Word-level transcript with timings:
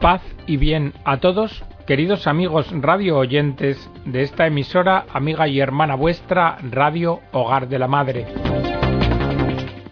Paz 0.00 0.22
y 0.46 0.58
bien 0.58 0.94
a 1.04 1.16
todos, 1.16 1.64
queridos 1.84 2.28
amigos 2.28 2.70
radio 2.70 3.18
oyentes 3.18 3.90
de 4.04 4.22
esta 4.22 4.46
emisora, 4.46 5.06
amiga 5.12 5.48
y 5.48 5.58
hermana 5.58 5.96
vuestra, 5.96 6.56
Radio 6.70 7.18
Hogar 7.32 7.68
de 7.68 7.80
la 7.80 7.88
Madre. 7.88 8.26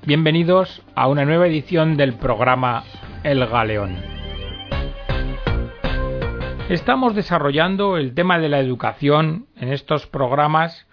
Bienvenidos 0.07 0.85
a 0.95 1.09
una 1.09 1.25
nueva 1.25 1.49
edición 1.49 1.97
del 1.97 2.15
programa 2.15 2.85
El 3.25 3.45
Galeón. 3.47 3.97
Estamos 6.69 7.17
desarrollando 7.17 7.97
el 7.97 8.15
tema 8.15 8.39
de 8.39 8.49
la 8.49 8.61
educación 8.61 9.47
en 9.57 9.73
estos 9.73 10.07
programas 10.07 10.86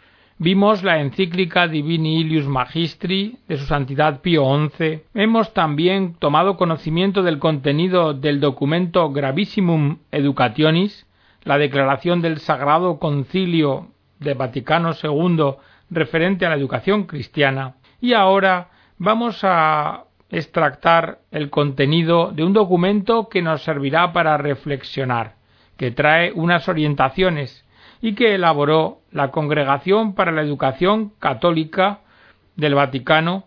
Vimos 0.43 0.83
la 0.83 0.99
encíclica 0.99 1.69
Divini 1.69 2.19
Ilius 2.19 2.47
Magistri 2.47 3.37
de 3.47 3.55
su 3.55 3.65
Santidad 3.65 4.19
Pío 4.19 4.43
XI. 4.71 5.03
Hemos 5.13 5.53
también 5.53 6.15
tomado 6.15 6.57
conocimiento 6.57 7.23
del 7.23 7.39
contenido 7.39 8.13
del 8.13 8.41
documento 8.41 9.09
Gravissimum 9.13 9.99
Educationis, 10.11 11.07
la 11.43 11.57
declaración 11.57 12.21
del 12.21 12.39
Sagrado 12.39 12.99
Concilio 12.99 13.87
de 14.19 14.33
Vaticano 14.33 14.91
II 15.01 15.53
referente 15.89 16.45
a 16.45 16.49
la 16.49 16.57
educación 16.57 17.05
cristiana. 17.05 17.75
Y 18.01 18.11
ahora 18.11 18.67
vamos 18.97 19.45
a 19.45 20.07
extractar 20.29 21.19
el 21.31 21.49
contenido 21.51 22.33
de 22.33 22.43
un 22.43 22.51
documento 22.51 23.29
que 23.29 23.41
nos 23.41 23.63
servirá 23.63 24.11
para 24.11 24.35
reflexionar, 24.35 25.35
que 25.77 25.91
trae 25.91 26.33
unas 26.33 26.67
orientaciones 26.67 27.63
y 28.03 28.15
que 28.15 28.35
elaboró 28.35 28.99
la 29.11 29.31
Congregación 29.31 30.13
para 30.13 30.33
la 30.33 30.41
Educación 30.41 31.13
Católica 31.19 32.01
del 32.57 32.75
Vaticano, 32.75 33.45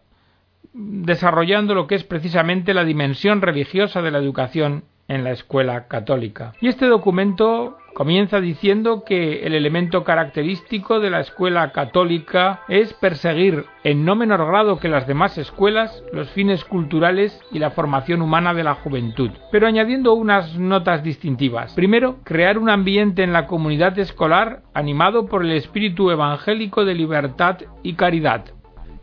desarrollando 0.73 1.75
lo 1.75 1.87
que 1.87 1.95
es 1.95 2.05
precisamente 2.05 2.73
la 2.73 2.85
dimensión 2.85 3.43
religiosa 3.43 4.01
de 4.01 4.11
la 4.11 4.19
educación 4.19 4.85
en 5.09 5.25
la 5.25 5.31
escuela 5.31 5.87
católica. 5.89 6.53
Y 6.61 6.69
este 6.69 6.87
documento 6.87 7.79
comienza 7.95 8.41
diciendo 8.41 9.05
que 9.07 9.47
el 9.47 9.55
elemento 9.55 10.05
característico 10.05 11.01
de 11.01 11.09
la 11.09 11.21
escuela 11.21 11.73
católica 11.73 12.61
es 12.69 12.93
perseguir 12.93 13.65
en 13.85 14.05
no 14.05 14.17
menor 14.17 14.47
grado 14.47 14.79
que 14.79 14.89
las 14.89 15.07
demás 15.07 15.39
escuelas 15.39 16.03
los 16.13 16.29
fines 16.31 16.65
culturales 16.65 17.41
y 17.53 17.59
la 17.59 17.71
formación 17.71 18.21
humana 18.21 18.53
de 18.53 18.65
la 18.65 18.75
juventud, 18.75 19.31
pero 19.51 19.67
añadiendo 19.67 20.13
unas 20.13 20.59
notas 20.59 21.03
distintivas. 21.03 21.73
Primero, 21.75 22.19
crear 22.25 22.59
un 22.59 22.69
ambiente 22.69 23.23
en 23.23 23.33
la 23.33 23.47
comunidad 23.47 23.99
escolar 23.99 24.63
animado 24.75 25.27
por 25.27 25.43
el 25.43 25.53
espíritu 25.53 26.11
evangélico 26.11 26.85
de 26.85 26.95
libertad 26.95 27.61
y 27.83 27.95
caridad. 27.95 28.45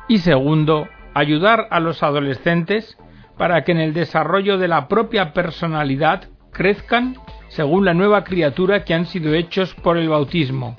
Y 0.07 0.19
segundo, 0.19 0.87
ayudar 1.15 1.67
a 1.71 1.79
los 1.79 2.03
adolescentes 2.03 2.97
para 3.37 3.63
que 3.63 3.71
en 3.71 3.79
el 3.79 3.93
desarrollo 3.93 4.57
de 4.57 4.67
la 4.67 4.87
propia 4.87 5.33
personalidad 5.33 6.29
crezcan 6.51 7.15
según 7.49 7.85
la 7.85 7.93
nueva 7.93 8.23
criatura 8.23 8.83
que 8.83 8.93
han 8.93 9.05
sido 9.05 9.33
hechos 9.33 9.73
por 9.75 9.97
el 9.97 10.09
bautismo, 10.09 10.75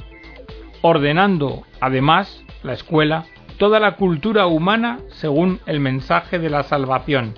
ordenando, 0.83 1.65
además, 1.81 2.43
la 2.63 2.73
escuela, 2.73 3.27
toda 3.59 3.81
la 3.81 3.97
cultura 3.97 4.47
humana 4.47 4.99
según 5.09 5.61
el 5.67 5.81
mensaje 5.81 6.39
de 6.39 6.51
la 6.51 6.63
salvación, 6.63 7.35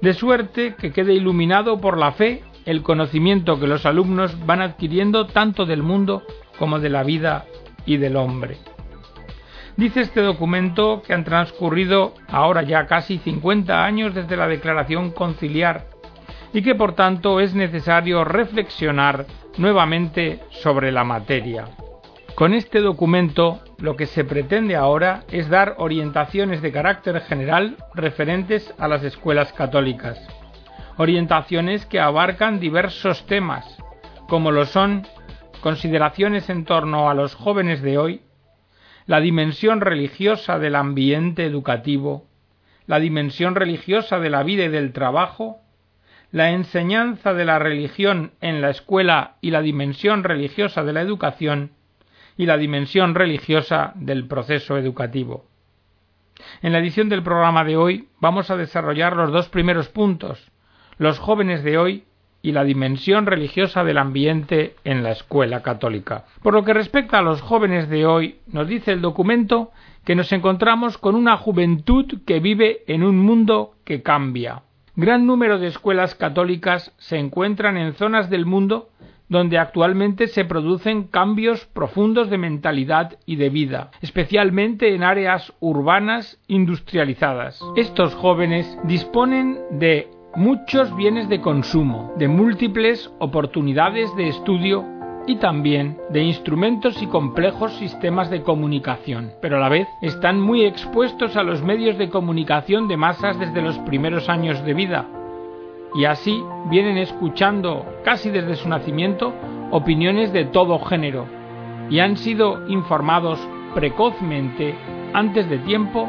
de 0.00 0.14
suerte 0.14 0.74
que 0.78 0.92
quede 0.92 1.14
iluminado 1.14 1.80
por 1.80 1.98
la 1.98 2.12
fe 2.12 2.42
el 2.66 2.82
conocimiento 2.82 3.60
que 3.60 3.66
los 3.66 3.86
alumnos 3.86 4.46
van 4.46 4.62
adquiriendo 4.62 5.26
tanto 5.26 5.66
del 5.66 5.82
mundo 5.82 6.22
como 6.58 6.78
de 6.78 6.88
la 6.88 7.02
vida 7.02 7.46
y 7.84 7.96
del 7.98 8.16
hombre. 8.16 8.56
Dice 9.76 10.02
este 10.02 10.20
documento 10.20 11.02
que 11.02 11.14
han 11.14 11.24
transcurrido 11.24 12.14
ahora 12.28 12.62
ya 12.62 12.86
casi 12.86 13.18
50 13.18 13.84
años 13.84 14.14
desde 14.14 14.36
la 14.36 14.46
declaración 14.46 15.10
conciliar 15.10 15.86
y 16.52 16.62
que 16.62 16.76
por 16.76 16.94
tanto 16.94 17.40
es 17.40 17.54
necesario 17.54 18.22
reflexionar 18.22 19.26
nuevamente 19.58 20.40
sobre 20.50 20.92
la 20.92 21.02
materia. 21.02 21.64
Con 22.36 22.54
este 22.54 22.80
documento 22.80 23.60
lo 23.78 23.96
que 23.96 24.06
se 24.06 24.24
pretende 24.24 24.76
ahora 24.76 25.24
es 25.32 25.48
dar 25.48 25.74
orientaciones 25.78 26.62
de 26.62 26.70
carácter 26.70 27.20
general 27.22 27.76
referentes 27.94 28.72
a 28.78 28.86
las 28.86 29.02
escuelas 29.02 29.52
católicas, 29.52 30.20
orientaciones 30.96 31.84
que 31.86 31.98
abarcan 31.98 32.60
diversos 32.60 33.26
temas, 33.26 33.66
como 34.28 34.52
lo 34.52 34.66
son 34.66 35.04
consideraciones 35.60 36.48
en 36.48 36.64
torno 36.64 37.10
a 37.10 37.14
los 37.14 37.34
jóvenes 37.34 37.82
de 37.82 37.98
hoy, 37.98 38.23
la 39.06 39.20
dimensión 39.20 39.80
religiosa 39.80 40.58
del 40.58 40.76
ambiente 40.76 41.44
educativo, 41.44 42.26
la 42.86 43.00
dimensión 43.00 43.54
religiosa 43.54 44.18
de 44.18 44.30
la 44.30 44.42
vida 44.42 44.64
y 44.64 44.68
del 44.68 44.92
trabajo, 44.92 45.60
la 46.32 46.50
enseñanza 46.50 47.32
de 47.34 47.44
la 47.44 47.58
religión 47.58 48.32
en 48.40 48.60
la 48.60 48.70
escuela 48.70 49.36
y 49.40 49.50
la 49.50 49.62
dimensión 49.62 50.24
religiosa 50.24 50.82
de 50.82 50.92
la 50.92 51.00
educación, 51.00 51.70
y 52.36 52.46
la 52.46 52.56
dimensión 52.56 53.14
religiosa 53.14 53.92
del 53.94 54.26
proceso 54.26 54.76
educativo. 54.76 55.46
En 56.62 56.72
la 56.72 56.78
edición 56.78 57.08
del 57.08 57.22
programa 57.22 57.64
de 57.64 57.76
hoy 57.76 58.08
vamos 58.20 58.50
a 58.50 58.56
desarrollar 58.56 59.14
los 59.14 59.30
dos 59.30 59.48
primeros 59.48 59.88
puntos, 59.88 60.50
los 60.98 61.18
jóvenes 61.18 61.62
de 61.62 61.78
hoy 61.78 62.04
y 62.44 62.52
la 62.52 62.62
dimensión 62.62 63.24
religiosa 63.24 63.84
del 63.84 63.96
ambiente 63.96 64.76
en 64.84 65.02
la 65.02 65.12
escuela 65.12 65.62
católica. 65.62 66.26
Por 66.42 66.52
lo 66.52 66.62
que 66.62 66.74
respecta 66.74 67.18
a 67.18 67.22
los 67.22 67.40
jóvenes 67.40 67.88
de 67.88 68.04
hoy, 68.04 68.36
nos 68.52 68.68
dice 68.68 68.92
el 68.92 69.00
documento 69.00 69.72
que 70.04 70.14
nos 70.14 70.30
encontramos 70.30 70.98
con 70.98 71.14
una 71.14 71.38
juventud 71.38 72.04
que 72.26 72.40
vive 72.40 72.82
en 72.86 73.02
un 73.02 73.18
mundo 73.18 73.76
que 73.84 74.02
cambia. 74.02 74.60
Gran 74.94 75.26
número 75.26 75.58
de 75.58 75.68
escuelas 75.68 76.14
católicas 76.14 76.92
se 76.98 77.16
encuentran 77.16 77.78
en 77.78 77.94
zonas 77.94 78.28
del 78.28 78.44
mundo 78.44 78.90
donde 79.26 79.56
actualmente 79.56 80.26
se 80.26 80.44
producen 80.44 81.04
cambios 81.04 81.64
profundos 81.64 82.28
de 82.28 82.36
mentalidad 82.36 83.18
y 83.24 83.36
de 83.36 83.48
vida, 83.48 83.90
especialmente 84.02 84.94
en 84.94 85.02
áreas 85.02 85.54
urbanas 85.60 86.38
industrializadas. 86.46 87.58
Estos 87.74 88.14
jóvenes 88.14 88.78
disponen 88.84 89.58
de 89.70 90.10
muchos 90.36 90.94
bienes 90.96 91.28
de 91.28 91.40
consumo, 91.40 92.12
de 92.16 92.26
múltiples 92.26 93.12
oportunidades 93.20 94.14
de 94.16 94.28
estudio 94.28 94.84
y 95.28 95.36
también 95.36 95.96
de 96.10 96.22
instrumentos 96.22 97.00
y 97.00 97.06
complejos 97.06 97.72
sistemas 97.74 98.30
de 98.30 98.42
comunicación, 98.42 99.30
pero 99.40 99.56
a 99.56 99.60
la 99.60 99.68
vez 99.68 99.86
están 100.02 100.40
muy 100.40 100.64
expuestos 100.64 101.36
a 101.36 101.44
los 101.44 101.62
medios 101.62 101.98
de 101.98 102.10
comunicación 102.10 102.88
de 102.88 102.96
masas 102.96 103.38
desde 103.38 103.62
los 103.62 103.78
primeros 103.80 104.28
años 104.28 104.62
de 104.64 104.74
vida, 104.74 105.06
y 105.94 106.04
así 106.04 106.42
vienen 106.68 106.98
escuchando 106.98 107.86
casi 108.04 108.30
desde 108.30 108.56
su 108.56 108.68
nacimiento 108.68 109.32
opiniones 109.70 110.32
de 110.32 110.46
todo 110.46 110.80
género, 110.80 111.26
y 111.88 112.00
han 112.00 112.16
sido 112.16 112.66
informados 112.68 113.38
precozmente, 113.72 114.74
antes 115.12 115.48
de 115.48 115.58
tiempo, 115.58 116.08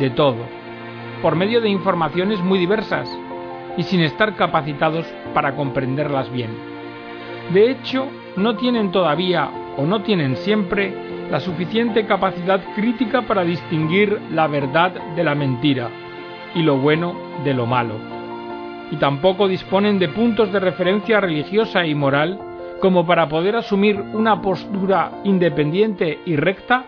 de 0.00 0.10
todo, 0.10 0.44
por 1.22 1.36
medio 1.36 1.60
de 1.60 1.68
informaciones 1.68 2.40
muy 2.40 2.58
diversas, 2.58 3.08
y 3.76 3.82
sin 3.84 4.00
estar 4.00 4.34
capacitados 4.36 5.06
para 5.34 5.54
comprenderlas 5.54 6.30
bien. 6.30 6.50
De 7.52 7.70
hecho, 7.70 8.06
no 8.36 8.56
tienen 8.56 8.92
todavía 8.92 9.50
o 9.76 9.84
no 9.84 10.02
tienen 10.02 10.36
siempre 10.36 10.94
la 11.30 11.40
suficiente 11.40 12.06
capacidad 12.06 12.60
crítica 12.74 13.22
para 13.22 13.42
distinguir 13.42 14.20
la 14.32 14.46
verdad 14.46 14.92
de 15.14 15.24
la 15.24 15.34
mentira 15.34 15.88
y 16.54 16.62
lo 16.62 16.78
bueno 16.78 17.14
de 17.44 17.54
lo 17.54 17.66
malo. 17.66 17.94
Y 18.90 18.96
tampoco 18.96 19.46
disponen 19.46 19.98
de 19.98 20.08
puntos 20.08 20.52
de 20.52 20.58
referencia 20.58 21.20
religiosa 21.20 21.86
y 21.86 21.94
moral 21.94 22.38
como 22.80 23.06
para 23.06 23.28
poder 23.28 23.56
asumir 23.56 24.00
una 24.00 24.40
postura 24.42 25.12
independiente 25.24 26.20
y 26.24 26.36
recta 26.36 26.84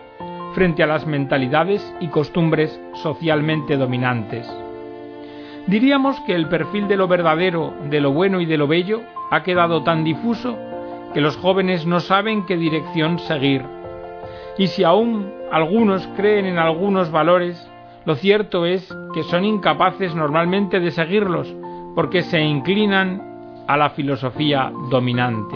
frente 0.53 0.83
a 0.83 0.87
las 0.87 1.05
mentalidades 1.05 1.93
y 1.99 2.07
costumbres 2.07 2.79
socialmente 2.95 3.77
dominantes. 3.77 4.62
Diríamos 5.67 6.19
que 6.21 6.35
el 6.35 6.49
perfil 6.49 6.87
de 6.87 6.97
lo 6.97 7.07
verdadero, 7.07 7.73
de 7.89 8.01
lo 8.01 8.11
bueno 8.11 8.41
y 8.41 8.45
de 8.45 8.57
lo 8.57 8.67
bello 8.67 9.01
ha 9.31 9.43
quedado 9.43 9.83
tan 9.83 10.03
difuso 10.03 10.57
que 11.13 11.21
los 11.21 11.37
jóvenes 11.37 11.85
no 11.85 11.99
saben 12.01 12.45
qué 12.45 12.57
dirección 12.57 13.17
seguir. 13.19 13.63
Y 14.57 14.67
si 14.67 14.83
aún 14.83 15.31
algunos 15.51 16.05
creen 16.17 16.45
en 16.45 16.57
algunos 16.57 17.11
valores, 17.11 17.69
lo 18.05 18.15
cierto 18.15 18.65
es 18.65 18.93
que 19.13 19.23
son 19.23 19.45
incapaces 19.45 20.13
normalmente 20.15 20.79
de 20.79 20.91
seguirlos 20.91 21.53
porque 21.95 22.23
se 22.23 22.41
inclinan 22.41 23.21
a 23.67 23.77
la 23.77 23.91
filosofía 23.91 24.71
dominante. 24.89 25.55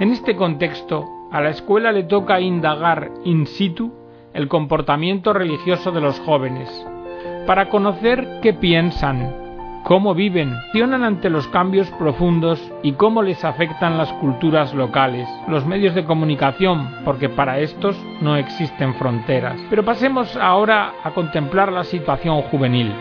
En 0.00 0.10
este 0.10 0.36
contexto, 0.36 1.06
a 1.32 1.40
la 1.40 1.50
escuela 1.50 1.92
le 1.92 2.04
toca 2.04 2.40
indagar 2.40 3.10
in 3.24 3.46
situ 3.46 3.92
el 4.34 4.48
comportamiento 4.48 5.32
religioso 5.32 5.90
de 5.92 6.02
los 6.02 6.20
jóvenes, 6.20 6.68
para 7.46 7.70
conocer 7.70 8.40
qué 8.42 8.52
piensan, 8.52 9.45
cómo 9.86 10.16
viven, 10.16 10.52
accionan 10.52 11.04
ante 11.04 11.30
los 11.30 11.46
cambios 11.46 11.88
profundos 11.92 12.60
y 12.82 12.94
cómo 12.94 13.22
les 13.22 13.44
afectan 13.44 13.96
las 13.96 14.12
culturas 14.14 14.74
locales, 14.74 15.28
los 15.46 15.64
medios 15.64 15.94
de 15.94 16.04
comunicación, 16.04 16.90
porque 17.04 17.28
para 17.28 17.60
estos 17.60 17.96
no 18.20 18.34
existen 18.34 18.94
fronteras. 18.96 19.60
Pero 19.70 19.84
pasemos 19.84 20.36
ahora 20.36 20.94
a 21.04 21.12
contemplar 21.12 21.70
la 21.70 21.84
situación 21.84 22.42
juvenil, 22.42 22.92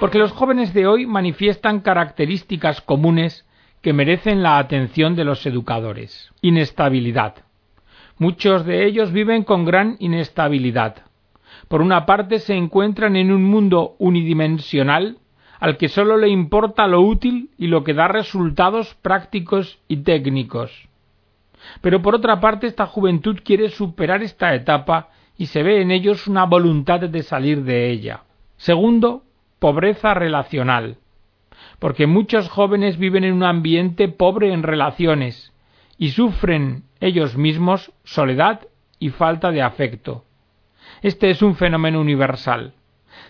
porque 0.00 0.18
los 0.18 0.32
jóvenes 0.32 0.74
de 0.74 0.88
hoy 0.88 1.06
manifiestan 1.06 1.78
características 1.78 2.80
comunes 2.80 3.46
que 3.80 3.92
merecen 3.92 4.42
la 4.42 4.58
atención 4.58 5.14
de 5.14 5.22
los 5.22 5.46
educadores. 5.46 6.32
Inestabilidad. 6.40 7.36
Muchos 8.18 8.66
de 8.66 8.86
ellos 8.86 9.12
viven 9.12 9.44
con 9.44 9.64
gran 9.64 9.94
inestabilidad. 10.00 10.96
Por 11.68 11.80
una 11.80 12.06
parte 12.06 12.40
se 12.40 12.54
encuentran 12.54 13.14
en 13.14 13.30
un 13.30 13.44
mundo 13.44 13.94
unidimensional 14.00 15.18
al 15.62 15.76
que 15.76 15.88
sólo 15.88 16.16
le 16.16 16.28
importa 16.28 16.88
lo 16.88 17.02
útil 17.02 17.50
y 17.56 17.68
lo 17.68 17.84
que 17.84 17.94
da 17.94 18.08
resultados 18.08 18.96
prácticos 19.00 19.78
y 19.86 19.98
técnicos. 19.98 20.88
Pero 21.80 22.02
por 22.02 22.16
otra 22.16 22.40
parte 22.40 22.66
esta 22.66 22.86
juventud 22.86 23.38
quiere 23.44 23.68
superar 23.68 24.24
esta 24.24 24.56
etapa 24.56 25.10
y 25.38 25.46
se 25.46 25.62
ve 25.62 25.80
en 25.80 25.92
ellos 25.92 26.26
una 26.26 26.46
voluntad 26.46 26.98
de 26.98 27.22
salir 27.22 27.62
de 27.62 27.90
ella. 27.90 28.24
Segundo, 28.56 29.22
pobreza 29.60 30.14
relacional, 30.14 30.96
porque 31.78 32.08
muchos 32.08 32.48
jóvenes 32.48 32.98
viven 32.98 33.22
en 33.22 33.34
un 33.34 33.44
ambiente 33.44 34.08
pobre 34.08 34.52
en 34.52 34.64
relaciones 34.64 35.52
y 35.96 36.08
sufren 36.08 36.82
ellos 36.98 37.36
mismos 37.36 37.92
soledad 38.02 38.62
y 38.98 39.10
falta 39.10 39.52
de 39.52 39.62
afecto. 39.62 40.24
Este 41.02 41.30
es 41.30 41.40
un 41.40 41.54
fenómeno 41.54 42.00
universal 42.00 42.74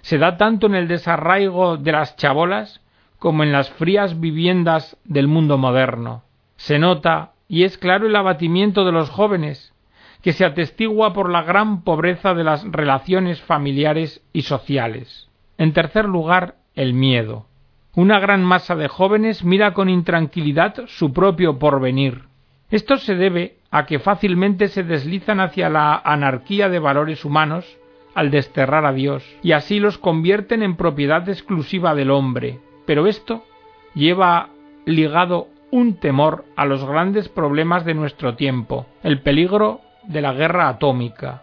se 0.03 0.19
da 0.19 0.37
tanto 0.37 0.67
en 0.67 0.75
el 0.75 0.89
desarraigo 0.89 1.77
de 1.77 1.93
las 1.93 2.17
chabolas 2.17 2.81
como 3.19 3.45
en 3.45 3.53
las 3.53 3.71
frías 3.71 4.21
viviendas 4.21 4.97
del 5.05 5.29
mundo 5.29 5.57
moderno. 5.57 6.25
Se 6.57 6.79
nota 6.79 7.33
y 7.49 7.63
es 7.63 7.79
claro 7.79 8.07
el 8.07 8.17
abatimiento 8.17 8.85
de 8.85 8.93
los 8.93 9.11
jóvenes, 9.11 9.73
que 10.23 10.33
se 10.33 10.45
atestigua 10.45 11.13
por 11.13 11.31
la 11.31 11.43
gran 11.43 11.83
pobreza 11.83 12.35
de 12.35 12.45
las 12.45 12.65
relaciones 12.65 13.41
familiares 13.43 14.23
y 14.33 14.43
sociales. 14.43 15.29
En 15.59 15.73
tercer 15.73 16.05
lugar, 16.07 16.57
el 16.75 16.95
miedo. 16.95 17.47
Una 17.95 18.19
gran 18.19 18.43
masa 18.43 18.75
de 18.75 18.89
jóvenes 18.89 19.45
mira 19.45 19.75
con 19.75 19.89
intranquilidad 19.89 20.87
su 20.87 21.13
propio 21.13 21.59
porvenir. 21.59 22.23
Esto 22.71 22.97
se 22.97 23.15
debe 23.15 23.59
a 23.71 23.85
que 23.85 23.99
fácilmente 23.99 24.69
se 24.69 24.83
deslizan 24.83 25.41
hacia 25.41 25.69
la 25.69 25.97
anarquía 25.97 26.69
de 26.69 26.79
valores 26.79 27.25
humanos 27.25 27.79
al 28.15 28.31
desterrar 28.31 28.85
a 28.85 28.93
Dios, 28.93 29.25
y 29.43 29.53
así 29.53 29.81
los 29.81 29.99
convierten 29.99 30.63
en 30.63 30.77
propiedad 30.77 31.29
exclusiva 31.29 31.95
del 31.95 32.11
hombre. 32.11 32.61
Pero 32.87 33.07
esto 33.07 33.45
lleva 33.95 34.51
ligado 34.85 35.49
un 35.71 35.95
temor 35.95 36.45
a 36.57 36.67
los 36.67 36.85
grandes 36.85 37.29
problemas 37.29 37.85
de 37.85 37.95
nuestro 37.95 38.35
tiempo, 38.35 38.87
el 39.03 39.21
peligro 39.21 39.81
de 40.05 40.21
la 40.21 40.33
guerra 40.33 40.69
atómica, 40.69 41.43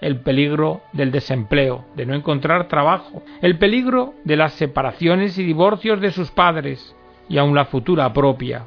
el 0.00 0.20
peligro 0.20 0.82
del 0.92 1.10
desempleo, 1.10 1.84
de 1.96 2.06
no 2.06 2.14
encontrar 2.14 2.68
trabajo, 2.68 3.22
el 3.40 3.58
peligro 3.58 4.14
de 4.24 4.36
las 4.36 4.52
separaciones 4.52 5.38
y 5.38 5.44
divorcios 5.44 6.00
de 6.00 6.10
sus 6.10 6.30
padres, 6.30 6.94
y 7.28 7.38
aun 7.38 7.54
la 7.54 7.64
futura 7.64 8.12
propia, 8.12 8.66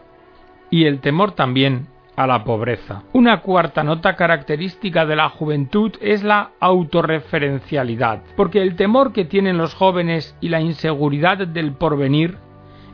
y 0.70 0.86
el 0.86 1.00
temor 1.00 1.34
también 1.34 1.88
a 2.18 2.28
la 2.28 2.44
pobreza. 2.44 3.04
Una 3.14 3.42
cuarta 3.42 3.84
nota 3.84 4.16
característica 4.16 5.06
de 5.06 5.16
la 5.16 5.30
juventud 5.30 5.94
es 6.02 6.24
la 6.24 6.50
autorreferencialidad, 6.60 8.24
porque 8.36 8.62
el 8.62 8.76
temor 8.76 9.14
que 9.14 9.24
tienen 9.24 9.58
los 9.58 9.76
jóvenes 9.76 10.36
y 10.42 10.50
la 10.50 10.60
inseguridad 10.60 11.48
del 11.48 11.74
porvenir 11.74 12.40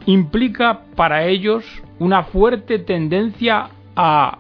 implica 0.05 0.81
para 0.95 1.25
ellos 1.25 1.63
una 1.99 2.23
fuerte 2.23 2.79
tendencia 2.79 3.69
a 3.95 4.39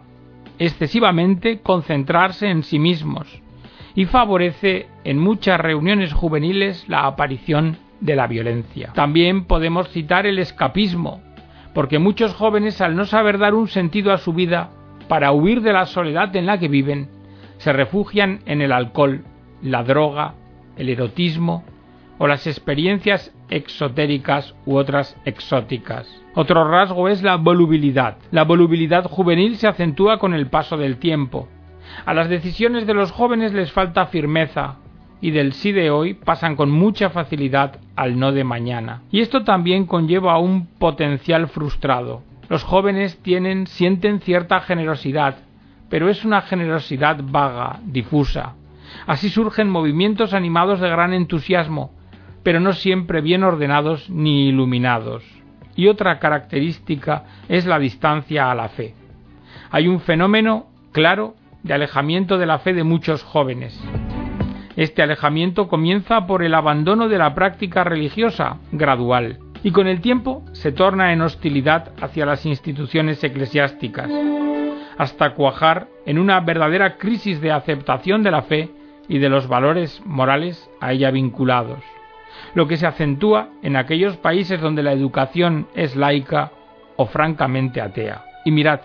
excesivamente 0.59 1.61
concentrarse 1.61 2.49
en 2.49 2.63
sí 2.63 2.77
mismos 2.77 3.41
y 3.95 4.05
favorece 4.05 4.87
en 5.05 5.17
muchas 5.17 5.59
reuniones 5.59 6.11
juveniles 6.11 6.87
la 6.89 7.05
aparición 7.05 7.77
de 8.01 8.17
la 8.17 8.27
violencia. 8.27 8.91
También 8.93 9.45
podemos 9.45 9.87
citar 9.89 10.25
el 10.25 10.39
escapismo, 10.39 11.21
porque 11.73 11.99
muchos 11.99 12.33
jóvenes 12.33 12.81
al 12.81 12.95
no 12.95 13.05
saber 13.05 13.37
dar 13.37 13.53
un 13.53 13.67
sentido 13.67 14.11
a 14.11 14.17
su 14.17 14.33
vida, 14.33 14.71
para 15.07 15.31
huir 15.31 15.61
de 15.61 15.73
la 15.73 15.85
soledad 15.85 16.35
en 16.35 16.45
la 16.45 16.57
que 16.57 16.67
viven, 16.67 17.09
se 17.57 17.73
refugian 17.73 18.39
en 18.45 18.61
el 18.61 18.71
alcohol, 18.71 19.23
la 19.61 19.83
droga, 19.83 20.35
el 20.77 20.89
erotismo 20.89 21.63
o 22.17 22.27
las 22.27 22.47
experiencias 22.47 23.33
exotéricas 23.49 24.55
u 24.65 24.75
otras 24.75 25.17
exóticas. 25.25 26.07
Otro 26.35 26.69
rasgo 26.69 27.09
es 27.09 27.21
la 27.21 27.35
volubilidad. 27.35 28.17
La 28.31 28.43
volubilidad 28.43 29.03
juvenil 29.05 29.57
se 29.57 29.67
acentúa 29.67 30.19
con 30.19 30.33
el 30.33 30.47
paso 30.47 30.77
del 30.77 30.97
tiempo. 30.97 31.47
A 32.05 32.13
las 32.13 32.29
decisiones 32.29 32.87
de 32.87 32.93
los 32.93 33.11
jóvenes 33.11 33.53
les 33.53 33.71
falta 33.71 34.07
firmeza, 34.07 34.77
y 35.23 35.31
del 35.31 35.53
sí 35.53 35.71
de 35.71 35.89
hoy 35.89 36.15
pasan 36.15 36.57
con 36.57 36.69
mucha 36.69 37.09
facilidad 37.09 37.79
al 37.95 38.19
no 38.19 38.33
de 38.33 38.43
mañana. 38.43 39.03
Y 39.09 39.21
esto 39.21 39.45
también 39.45 39.85
conlleva 39.85 40.33
a 40.33 40.37
un 40.37 40.67
potencial 40.67 41.47
frustrado. 41.47 42.23
Los 42.49 42.63
jóvenes 42.63 43.17
tienen, 43.23 43.65
sienten 43.65 44.19
cierta 44.19 44.59
generosidad, 44.59 45.37
pero 45.87 46.09
es 46.09 46.25
una 46.25 46.41
generosidad 46.41 47.21
vaga, 47.23 47.79
difusa. 47.85 48.55
Así 49.07 49.29
surgen 49.29 49.69
movimientos 49.69 50.33
animados 50.33 50.81
de 50.81 50.89
gran 50.89 51.13
entusiasmo, 51.13 51.93
pero 52.43 52.59
no 52.59 52.73
siempre 52.73 53.21
bien 53.21 53.45
ordenados 53.45 54.09
ni 54.09 54.49
iluminados. 54.49 55.23
Y 55.77 55.87
otra 55.87 56.19
característica 56.19 57.23
es 57.47 57.65
la 57.65 57.79
distancia 57.79 58.51
a 58.51 58.55
la 58.55 58.67
fe. 58.67 58.93
Hay 59.71 59.87
un 59.87 60.01
fenómeno 60.01 60.67
claro 60.91 61.35
de 61.63 61.73
alejamiento 61.73 62.37
de 62.37 62.45
la 62.45 62.59
fe 62.59 62.73
de 62.73 62.83
muchos 62.83 63.23
jóvenes. 63.23 63.81
Este 64.75 65.03
alejamiento 65.03 65.67
comienza 65.67 66.25
por 66.25 66.43
el 66.43 66.55
abandono 66.55 67.07
de 67.07 67.19
la 67.19 67.35
práctica 67.35 67.83
religiosa, 67.83 68.57
gradual, 68.71 69.37
y 69.63 69.71
con 69.71 69.87
el 69.87 70.01
tiempo 70.01 70.43
se 70.53 70.71
torna 70.71 71.13
en 71.13 71.21
hostilidad 71.21 71.91
hacia 72.01 72.25
las 72.25 72.45
instituciones 72.45 73.23
eclesiásticas, 73.23 74.09
hasta 74.97 75.35
cuajar 75.35 75.87
en 76.05 76.17
una 76.17 76.39
verdadera 76.39 76.97
crisis 76.97 77.39
de 77.39 77.51
aceptación 77.51 78.23
de 78.23 78.31
la 78.31 78.41
fe 78.41 78.71
y 79.07 79.19
de 79.19 79.29
los 79.29 79.47
valores 79.47 80.01
morales 80.05 80.69
a 80.81 80.91
ella 80.91 81.11
vinculados, 81.11 81.83
lo 82.55 82.67
que 82.67 82.77
se 82.77 82.87
acentúa 82.87 83.49
en 83.61 83.75
aquellos 83.75 84.17
países 84.17 84.59
donde 84.59 84.81
la 84.81 84.93
educación 84.93 85.67
es 85.75 85.95
laica 85.95 86.51
o 86.95 87.05
francamente 87.05 87.79
atea. 87.79 88.23
Y 88.43 88.51
mirad, 88.51 88.81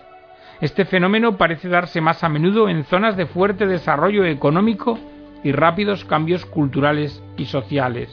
este 0.61 0.85
fenómeno 0.85 1.37
parece 1.37 1.67
darse 1.67 1.99
más 1.99 2.23
a 2.23 2.29
menudo 2.29 2.69
en 2.69 2.83
zonas 2.83 3.17
de 3.17 3.25
fuerte 3.25 3.65
desarrollo 3.65 4.25
económico 4.25 4.99
y 5.43 5.51
rápidos 5.51 6.05
cambios 6.05 6.45
culturales 6.45 7.23
y 7.37 7.45
sociales. 7.45 8.09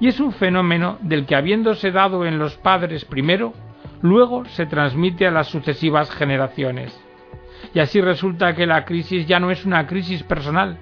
Y 0.00 0.08
es 0.08 0.18
un 0.20 0.32
fenómeno 0.32 0.98
del 1.02 1.26
que 1.26 1.36
habiéndose 1.36 1.90
dado 1.90 2.24
en 2.24 2.38
los 2.38 2.56
padres 2.56 3.04
primero, 3.04 3.52
luego 4.00 4.44
se 4.46 4.66
transmite 4.66 5.26
a 5.26 5.30
las 5.30 5.48
sucesivas 5.48 6.10
generaciones. 6.10 6.98
Y 7.74 7.80
así 7.80 8.00
resulta 8.00 8.54
que 8.54 8.66
la 8.66 8.84
crisis 8.84 9.26
ya 9.26 9.38
no 9.38 9.50
es 9.50 9.66
una 9.66 9.86
crisis 9.86 10.22
personal, 10.22 10.78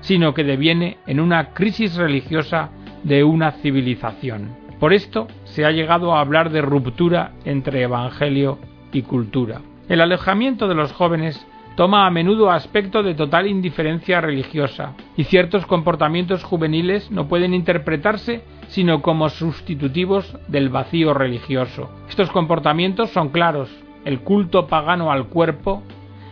sino 0.00 0.34
que 0.34 0.44
deviene 0.44 0.98
en 1.06 1.20
una 1.20 1.50
crisis 1.50 1.96
religiosa 1.96 2.70
de 3.04 3.24
una 3.24 3.52
civilización. 3.52 4.56
Por 4.80 4.92
esto 4.92 5.28
se 5.44 5.64
ha 5.64 5.70
llegado 5.70 6.14
a 6.14 6.20
hablar 6.20 6.50
de 6.50 6.62
ruptura 6.62 7.32
entre 7.44 7.82
evangelio 7.82 8.58
y 8.92 9.02
cultura. 9.02 9.60
El 9.88 10.00
alejamiento 10.00 10.66
de 10.66 10.74
los 10.74 10.92
jóvenes 10.92 11.46
toma 11.76 12.06
a 12.06 12.10
menudo 12.10 12.50
aspecto 12.50 13.02
de 13.02 13.14
total 13.14 13.46
indiferencia 13.46 14.20
religiosa, 14.20 14.94
y 15.16 15.24
ciertos 15.24 15.66
comportamientos 15.66 16.44
juveniles 16.44 17.10
no 17.10 17.28
pueden 17.28 17.54
interpretarse 17.54 18.42
sino 18.68 19.02
como 19.02 19.28
sustitutivos 19.28 20.36
del 20.48 20.68
vacío 20.68 21.14
religioso. 21.14 21.90
Estos 22.08 22.30
comportamientos 22.30 23.10
son 23.10 23.28
claros, 23.28 23.70
el 24.04 24.20
culto 24.20 24.66
pagano 24.66 25.12
al 25.12 25.28
cuerpo, 25.28 25.82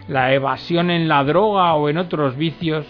la 0.08 0.32
evasión 0.34 0.90
en 0.90 1.08
la 1.08 1.22
droga 1.24 1.74
o 1.74 1.88
en 1.88 1.98
otros 1.98 2.36
vicios, 2.36 2.86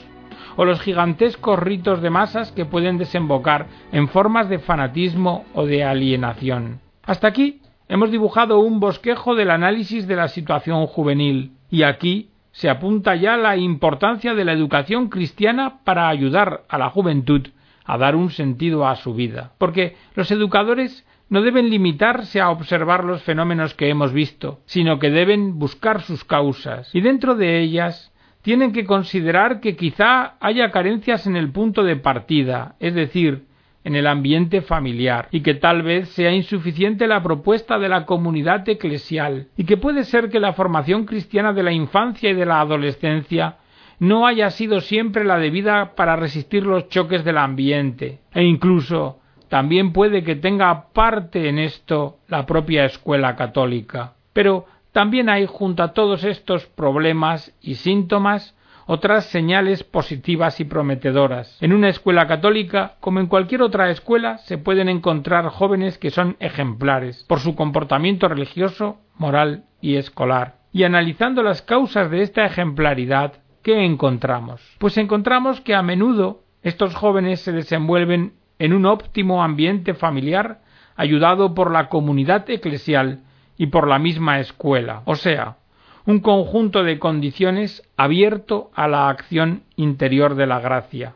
o 0.57 0.65
los 0.65 0.81
gigantescos 0.81 1.59
ritos 1.59 2.03
de 2.03 2.11
masas 2.11 2.53
que 2.53 2.65
pueden 2.65 2.99
desembocar 2.99 3.67
en 3.93 4.09
formas 4.09 4.49
de 4.49 4.59
fanatismo 4.59 5.45
o 5.55 5.67
de 5.67 5.85
alienación. 5.85 6.81
Hasta 7.05 7.29
aquí 7.29 7.61
hemos 7.89 8.11
dibujado 8.11 8.59
un 8.61 8.81
bosquejo 8.81 9.35
del 9.35 9.51
análisis 9.51 10.07
de 10.07 10.17
la 10.17 10.29
situación 10.29 10.87
juvenil, 10.87 11.53
y 11.71 11.83
aquí 11.83 12.30
se 12.61 12.69
apunta 12.69 13.17
ya 13.17 13.39
la 13.39 13.57
importancia 13.57 14.35
de 14.35 14.45
la 14.45 14.53
educación 14.53 15.09
cristiana 15.09 15.79
para 15.83 16.11
ayudar 16.11 16.65
a 16.69 16.77
la 16.77 16.91
juventud 16.91 17.49
a 17.87 17.97
dar 17.97 18.15
un 18.15 18.29
sentido 18.29 18.87
a 18.87 18.97
su 18.97 19.15
vida. 19.15 19.53
Porque 19.57 19.97
los 20.15 20.31
educadores 20.31 21.07
no 21.31 21.41
deben 21.41 21.71
limitarse 21.71 22.39
a 22.39 22.51
observar 22.51 23.05
los 23.05 23.23
fenómenos 23.23 23.73
que 23.73 23.89
hemos 23.89 24.13
visto, 24.13 24.61
sino 24.67 24.99
que 24.99 25.09
deben 25.09 25.59
buscar 25.59 26.03
sus 26.03 26.23
causas, 26.23 26.95
y 26.95 27.01
dentro 27.01 27.35
de 27.35 27.61
ellas 27.61 28.13
tienen 28.43 28.73
que 28.73 28.85
considerar 28.85 29.61
que 29.61 29.75
quizá 29.75 30.35
haya 30.39 30.71
carencias 30.71 31.27
en 31.27 31.37
el 31.37 31.51
punto 31.53 31.83
de 31.83 31.97
partida, 31.97 32.75
es 32.79 32.95
decir, 32.95 33.47
en 33.85 33.97
el 33.97 34.07
ambiente 34.07 34.61
familiar, 34.61 35.29
y 35.31 35.41
que 35.41 35.55
tal 35.55 35.83
vez 35.83 36.09
sea 36.11 36.33
insuficiente 36.33 37.07
la 37.07 37.23
propuesta 37.23 37.79
de 37.79 37.89
la 37.89 38.05
comunidad 38.05 38.69
eclesial, 38.69 39.49
y 39.57 39.65
que 39.65 39.77
puede 39.77 40.05
ser 40.05 40.29
que 40.29 40.41
la 40.41 40.53
formación 40.53 41.07
cristiana 41.07 41.53
de 41.53 41.63
la 41.63 41.73
infancia 41.73 42.31
y 42.31 42.35
de 42.35 42.47
la 42.47 42.61
adolescencia 42.61 43.57
no 43.99 44.27
haya 44.27 44.51
sido 44.51 44.81
siempre 44.81 45.25
la 45.25 45.39
debida 45.39 45.95
para 45.95 46.17
resistir 46.17 46.65
los 46.65 46.89
choques 46.89 47.25
del 47.25 47.39
ambiente, 47.39 48.21
e 48.33 48.43
incluso 48.45 49.21
también 49.49 49.93
puede 49.93 50.23
que 50.23 50.37
tenga 50.37 50.93
parte 50.93 51.49
en 51.49 51.59
esto 51.59 52.19
la 52.29 52.47
propia 52.47 52.85
escuela 52.85 53.35
católica. 53.35 54.15
Pero 54.33 54.67
también 54.93 55.29
hay 55.29 55.47
junto 55.47 55.83
a 55.83 55.93
todos 55.93 56.25
estos 56.25 56.67
problemas 56.67 57.55
y 57.61 57.75
síntomas 57.75 58.57
otras 58.93 59.27
señales 59.27 59.85
positivas 59.85 60.59
y 60.59 60.65
prometedoras. 60.65 61.57
En 61.61 61.73
una 61.73 61.89
escuela 61.89 62.27
católica, 62.27 62.97
como 62.99 63.21
en 63.21 63.29
cualquier 63.29 63.63
otra 63.63 63.89
escuela, 63.91 64.39
se 64.39 64.59
pueden 64.59 64.89
encontrar 64.89 65.47
jóvenes 65.47 65.97
que 65.97 66.11
son 66.11 66.37
ejemplares 66.41 67.25
por 67.29 67.39
su 67.39 67.55
comportamiento 67.55 68.27
religioso, 68.27 68.99
moral 69.17 69.63
y 69.81 69.95
escolar. 69.95 70.57
Y 70.73 70.83
analizando 70.83 71.45
las 71.45 71.63
causas 71.63 72.11
de 72.11 72.23
esta 72.23 72.45
ejemplaridad, 72.45 73.35
¿qué 73.63 73.85
encontramos? 73.85 74.61
Pues 74.81 74.99
encontramos 74.99 75.61
que 75.61 75.77
a 75.77 75.83
menudo 75.83 76.43
estos 76.65 76.97
jóvenes 76.97 77.43
se 77.43 77.53
desenvuelven 77.53 78.33
en 78.59 78.73
un 78.73 78.87
óptimo 78.87 79.45
ambiente 79.45 79.95
familiar 79.95 80.63
ayudado 80.97 81.55
por 81.55 81.71
la 81.71 81.89
comunidad 81.89 82.51
eclesial 82.51 83.21
y 83.57 83.69
por 83.69 83.87
la 83.87 84.01
misma 84.01 84.41
escuela, 84.41 85.03
o 85.05 85.15
sea, 85.15 85.59
un 86.07 86.21
conjunto 86.21 86.83
de 86.83 86.99
condiciones 86.99 87.83
abierto 87.97 88.71
a 88.75 88.89
la 88.89 89.09
acción 89.09 89.63
interior 89.77 90.35
de 90.35 90.47
la 90.47 90.61
gracia. 90.61 91.15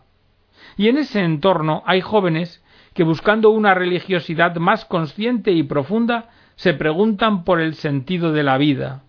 Y 0.77 0.89
en 0.89 0.99
ese 0.99 1.21
entorno 1.21 1.83
hay 1.87 2.01
jóvenes 2.01 2.63
que 2.95 3.03
buscando 3.03 3.51
una 3.51 3.75
religiosidad 3.75 4.55
más 4.57 4.85
consciente 4.85 5.53
y 5.53 5.63
profunda 5.63 6.31
se 6.57 6.75
preguntan 6.75 7.45
por 7.45 7.61
el 7.61 7.75
sentido 7.75 8.33
de 8.33 8.45
la 8.45 8.59
vida, 8.59 9.03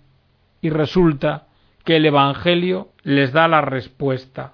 y 0.62 0.70
resulta 0.70 1.48
que 1.84 1.98
el 1.98 2.05
Evangelio 2.05 2.89
les 3.03 3.32
da 3.32 3.48
la 3.48 3.62
respuesta. 3.62 4.53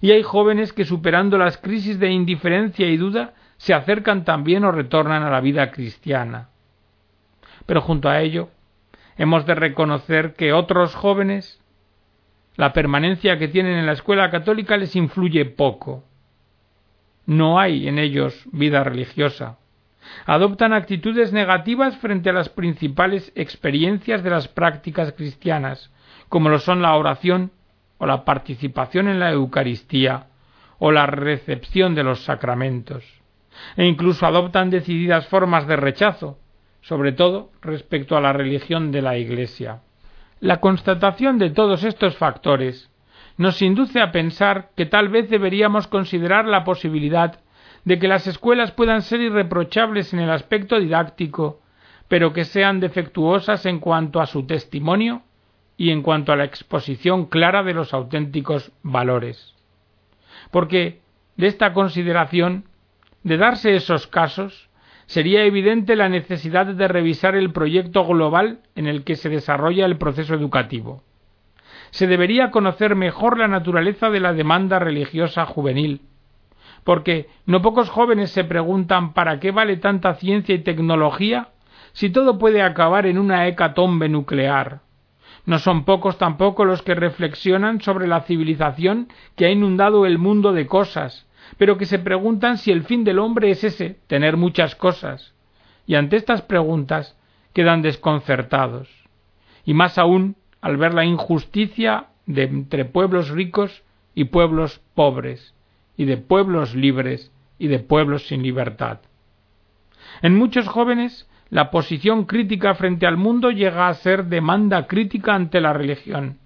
Y 0.00 0.10
hay 0.10 0.22
jóvenes 0.22 0.74
que 0.74 0.84
superando 0.84 1.38
las 1.38 1.56
crisis 1.56 1.98
de 1.98 2.10
indiferencia 2.10 2.86
y 2.88 2.98
duda 2.98 3.32
se 3.56 3.72
acercan 3.72 4.24
también 4.24 4.64
o 4.64 4.72
retornan 4.72 5.22
a 5.22 5.30
la 5.30 5.40
vida 5.40 5.70
cristiana. 5.70 6.48
Pero 7.64 7.80
junto 7.80 8.10
a 8.10 8.20
ello 8.20 8.50
hemos 9.16 9.46
de 9.46 9.54
reconocer 9.54 10.34
que 10.34 10.52
otros 10.52 10.94
jóvenes 10.94 11.60
la 12.56 12.72
permanencia 12.72 13.38
que 13.38 13.48
tienen 13.48 13.78
en 13.78 13.86
la 13.86 13.92
escuela 13.92 14.30
católica 14.30 14.76
les 14.76 14.94
influye 14.94 15.44
poco. 15.44 16.04
No 17.26 17.58
hay 17.58 17.88
en 17.88 17.98
ellos 17.98 18.44
vida 18.52 18.84
religiosa. 18.84 19.58
Adoptan 20.26 20.72
actitudes 20.72 21.32
negativas 21.32 21.96
frente 21.96 22.30
a 22.30 22.34
las 22.34 22.50
principales 22.50 23.32
experiencias 23.34 24.22
de 24.22 24.30
las 24.30 24.48
prácticas 24.48 25.12
cristianas, 25.12 25.90
como 26.28 26.48
lo 26.48 26.58
son 26.58 26.82
la 26.82 26.94
oración 26.94 27.50
o 27.98 28.06
la 28.06 28.24
participación 28.24 29.08
en 29.08 29.18
la 29.18 29.32
Eucaristía 29.32 30.26
o 30.78 30.92
la 30.92 31.06
recepción 31.06 31.94
de 31.94 32.04
los 32.04 32.24
sacramentos, 32.24 33.04
e 33.76 33.86
incluso 33.86 34.26
adoptan 34.26 34.70
decididas 34.70 35.26
formas 35.28 35.66
de 35.66 35.76
rechazo, 35.76 36.38
sobre 36.84 37.12
todo 37.12 37.50
respecto 37.62 38.16
a 38.16 38.20
la 38.20 38.32
religión 38.32 38.92
de 38.92 39.00
la 39.00 39.16
Iglesia. 39.16 39.80
La 40.40 40.60
constatación 40.60 41.38
de 41.38 41.48
todos 41.48 41.82
estos 41.82 42.16
factores 42.16 42.90
nos 43.38 43.62
induce 43.62 44.00
a 44.00 44.12
pensar 44.12 44.70
que 44.76 44.84
tal 44.84 45.08
vez 45.08 45.30
deberíamos 45.30 45.86
considerar 45.86 46.44
la 46.44 46.62
posibilidad 46.62 47.40
de 47.84 47.98
que 47.98 48.06
las 48.06 48.26
escuelas 48.26 48.70
puedan 48.72 49.00
ser 49.00 49.20
irreprochables 49.20 50.12
en 50.12 50.20
el 50.20 50.30
aspecto 50.30 50.78
didáctico, 50.78 51.60
pero 52.08 52.34
que 52.34 52.44
sean 52.44 52.80
defectuosas 52.80 53.64
en 53.64 53.80
cuanto 53.80 54.20
a 54.20 54.26
su 54.26 54.46
testimonio 54.46 55.22
y 55.78 55.90
en 55.90 56.02
cuanto 56.02 56.32
a 56.32 56.36
la 56.36 56.44
exposición 56.44 57.26
clara 57.26 57.62
de 57.62 57.72
los 57.72 57.94
auténticos 57.94 58.72
valores. 58.82 59.54
Porque 60.50 61.00
de 61.36 61.46
esta 61.46 61.72
consideración, 61.72 62.64
de 63.22 63.38
darse 63.38 63.74
esos 63.74 64.06
casos, 64.06 64.68
sería 65.06 65.44
evidente 65.44 65.96
la 65.96 66.08
necesidad 66.08 66.66
de 66.66 66.88
revisar 66.88 67.34
el 67.34 67.52
proyecto 67.52 68.04
global 68.06 68.60
en 68.74 68.86
el 68.86 69.04
que 69.04 69.16
se 69.16 69.28
desarrolla 69.28 69.86
el 69.86 69.98
proceso 69.98 70.34
educativo. 70.34 71.02
Se 71.90 72.06
debería 72.06 72.50
conocer 72.50 72.96
mejor 72.96 73.38
la 73.38 73.48
naturaleza 73.48 74.10
de 74.10 74.20
la 74.20 74.32
demanda 74.32 74.78
religiosa 74.78 75.46
juvenil, 75.46 76.00
porque 76.82 77.28
no 77.46 77.62
pocos 77.62 77.88
jóvenes 77.88 78.30
se 78.30 78.44
preguntan 78.44 79.14
para 79.14 79.40
qué 79.40 79.50
vale 79.50 79.76
tanta 79.76 80.14
ciencia 80.14 80.54
y 80.54 80.60
tecnología 80.60 81.48
si 81.92 82.10
todo 82.10 82.38
puede 82.38 82.62
acabar 82.62 83.06
en 83.06 83.18
una 83.18 83.46
hecatombe 83.46 84.08
nuclear. 84.08 84.80
No 85.46 85.58
son 85.58 85.84
pocos 85.84 86.18
tampoco 86.18 86.64
los 86.64 86.82
que 86.82 86.94
reflexionan 86.94 87.80
sobre 87.80 88.06
la 88.06 88.22
civilización 88.22 89.08
que 89.36 89.46
ha 89.46 89.50
inundado 89.50 90.06
el 90.06 90.18
mundo 90.18 90.52
de 90.52 90.66
cosas, 90.66 91.26
pero 91.58 91.78
que 91.78 91.86
se 91.86 91.98
preguntan 91.98 92.58
si 92.58 92.70
el 92.70 92.84
fin 92.84 93.04
del 93.04 93.18
hombre 93.18 93.50
es 93.50 93.64
ese, 93.64 93.98
tener 94.06 94.36
muchas 94.36 94.74
cosas. 94.74 95.34
Y 95.86 95.94
ante 95.94 96.16
estas 96.16 96.42
preguntas 96.42 97.16
quedan 97.52 97.82
desconcertados. 97.82 98.88
Y 99.64 99.74
más 99.74 99.98
aún 99.98 100.36
al 100.60 100.76
ver 100.76 100.94
la 100.94 101.04
injusticia 101.04 102.06
de 102.26 102.44
entre 102.44 102.84
pueblos 102.84 103.28
ricos 103.28 103.82
y 104.14 104.24
pueblos 104.24 104.80
pobres, 104.94 105.54
y 105.96 106.04
de 106.04 106.16
pueblos 106.16 106.74
libres 106.74 107.32
y 107.58 107.68
de 107.68 107.78
pueblos 107.78 108.26
sin 108.26 108.42
libertad. 108.42 109.00
En 110.22 110.36
muchos 110.36 110.68
jóvenes 110.68 111.28
la 111.50 111.70
posición 111.70 112.24
crítica 112.24 112.74
frente 112.74 113.06
al 113.06 113.16
mundo 113.16 113.50
llega 113.50 113.88
a 113.88 113.94
ser 113.94 114.24
demanda 114.26 114.86
crítica 114.86 115.34
ante 115.34 115.60
la 115.60 115.72
religión. 115.72 116.38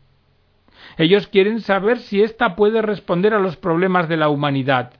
Ellos 0.96 1.26
quieren 1.28 1.60
saber 1.60 1.98
si 1.98 2.22
ésta 2.22 2.56
puede 2.56 2.82
responder 2.82 3.34
a 3.34 3.38
los 3.38 3.56
problemas 3.56 4.08
de 4.08 4.16
la 4.16 4.28
humanidad. 4.28 4.94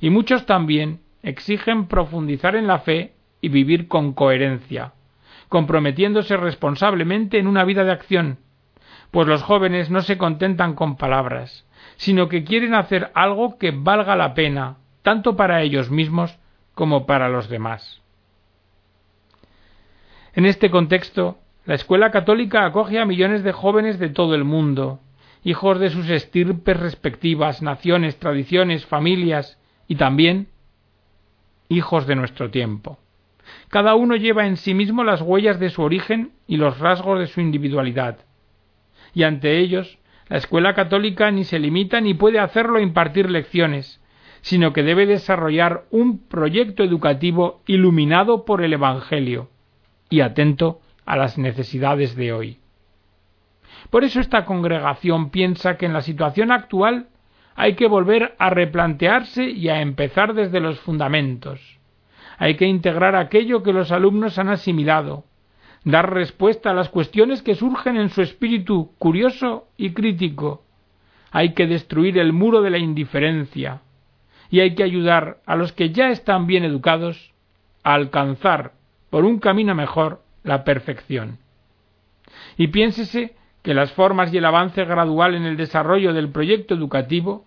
Y 0.00 0.10
muchos 0.10 0.46
también 0.46 1.00
exigen 1.22 1.86
profundizar 1.86 2.56
en 2.56 2.66
la 2.66 2.80
fe 2.80 3.14
y 3.40 3.48
vivir 3.48 3.88
con 3.88 4.12
coherencia, 4.12 4.92
comprometiéndose 5.48 6.36
responsablemente 6.36 7.38
en 7.38 7.46
una 7.46 7.64
vida 7.64 7.84
de 7.84 7.92
acción, 7.92 8.38
pues 9.10 9.28
los 9.28 9.42
jóvenes 9.42 9.90
no 9.90 10.02
se 10.02 10.18
contentan 10.18 10.74
con 10.74 10.96
palabras, 10.96 11.66
sino 11.96 12.28
que 12.28 12.44
quieren 12.44 12.74
hacer 12.74 13.10
algo 13.14 13.58
que 13.58 13.70
valga 13.70 14.16
la 14.16 14.34
pena, 14.34 14.78
tanto 15.02 15.36
para 15.36 15.62
ellos 15.62 15.90
mismos 15.90 16.38
como 16.74 17.06
para 17.06 17.28
los 17.28 17.48
demás. 17.48 18.02
En 20.34 20.46
este 20.46 20.70
contexto, 20.70 21.38
la 21.64 21.76
escuela 21.76 22.10
católica 22.10 22.64
acoge 22.64 22.98
a 22.98 23.06
millones 23.06 23.44
de 23.44 23.52
jóvenes 23.52 23.98
de 23.98 24.08
todo 24.08 24.34
el 24.34 24.44
mundo, 24.44 25.00
hijos 25.44 25.78
de 25.78 25.90
sus 25.90 26.08
estirpes 26.08 26.76
respectivas, 26.78 27.62
naciones, 27.62 28.18
tradiciones, 28.18 28.86
familias 28.86 29.60
y 29.86 29.96
también 29.96 30.48
hijos 31.68 32.06
de 32.06 32.16
nuestro 32.16 32.50
tiempo. 32.50 32.98
Cada 33.68 33.94
uno 33.94 34.16
lleva 34.16 34.46
en 34.46 34.56
sí 34.56 34.72
mismo 34.74 35.04
las 35.04 35.20
huellas 35.20 35.60
de 35.60 35.68
su 35.68 35.82
origen 35.82 36.32
y 36.46 36.56
los 36.56 36.78
rasgos 36.78 37.20
de 37.20 37.26
su 37.26 37.40
individualidad. 37.40 38.18
Y 39.12 39.22
ante 39.22 39.58
ellos, 39.58 39.98
la 40.28 40.38
escuela 40.38 40.74
católica 40.74 41.30
ni 41.30 41.44
se 41.44 41.58
limita 41.58 42.00
ni 42.00 42.14
puede 42.14 42.38
hacerlo 42.38 42.78
a 42.78 42.82
impartir 42.82 43.30
lecciones, 43.30 44.00
sino 44.40 44.72
que 44.72 44.82
debe 44.82 45.06
desarrollar 45.06 45.84
un 45.90 46.26
proyecto 46.26 46.82
educativo 46.82 47.62
iluminado 47.66 48.44
por 48.44 48.62
el 48.62 48.72
Evangelio 48.72 49.50
y 50.08 50.20
atento 50.20 50.80
a 51.04 51.16
las 51.16 51.36
necesidades 51.36 52.16
de 52.16 52.32
hoy. 52.32 52.58
Por 53.94 54.02
eso 54.02 54.18
esta 54.18 54.44
congregación 54.44 55.30
piensa 55.30 55.76
que 55.76 55.86
en 55.86 55.92
la 55.92 56.02
situación 56.02 56.50
actual 56.50 57.06
hay 57.54 57.76
que 57.76 57.86
volver 57.86 58.34
a 58.40 58.50
replantearse 58.50 59.48
y 59.48 59.68
a 59.68 59.82
empezar 59.82 60.34
desde 60.34 60.58
los 60.58 60.80
fundamentos. 60.80 61.60
Hay 62.36 62.56
que 62.56 62.66
integrar 62.66 63.14
aquello 63.14 63.62
que 63.62 63.72
los 63.72 63.92
alumnos 63.92 64.36
han 64.36 64.48
asimilado, 64.48 65.22
dar 65.84 66.12
respuesta 66.12 66.70
a 66.70 66.74
las 66.74 66.88
cuestiones 66.88 67.40
que 67.42 67.54
surgen 67.54 67.96
en 67.96 68.08
su 68.08 68.20
espíritu 68.20 68.90
curioso 68.98 69.68
y 69.76 69.92
crítico. 69.92 70.64
Hay 71.30 71.54
que 71.54 71.68
destruir 71.68 72.18
el 72.18 72.32
muro 72.32 72.62
de 72.62 72.70
la 72.70 72.78
indiferencia 72.78 73.82
y 74.50 74.58
hay 74.58 74.74
que 74.74 74.82
ayudar 74.82 75.38
a 75.46 75.54
los 75.54 75.72
que 75.72 75.90
ya 75.90 76.08
están 76.08 76.48
bien 76.48 76.64
educados 76.64 77.32
a 77.84 77.94
alcanzar 77.94 78.72
por 79.08 79.24
un 79.24 79.38
camino 79.38 79.72
mejor 79.76 80.20
la 80.42 80.64
perfección. 80.64 81.38
Y 82.56 82.66
piénsese 82.66 83.36
que 83.64 83.72
las 83.72 83.92
formas 83.92 84.32
y 84.32 84.36
el 84.36 84.44
avance 84.44 84.84
gradual 84.84 85.34
en 85.34 85.46
el 85.46 85.56
desarrollo 85.56 86.12
del 86.12 86.30
proyecto 86.30 86.74
educativo 86.74 87.46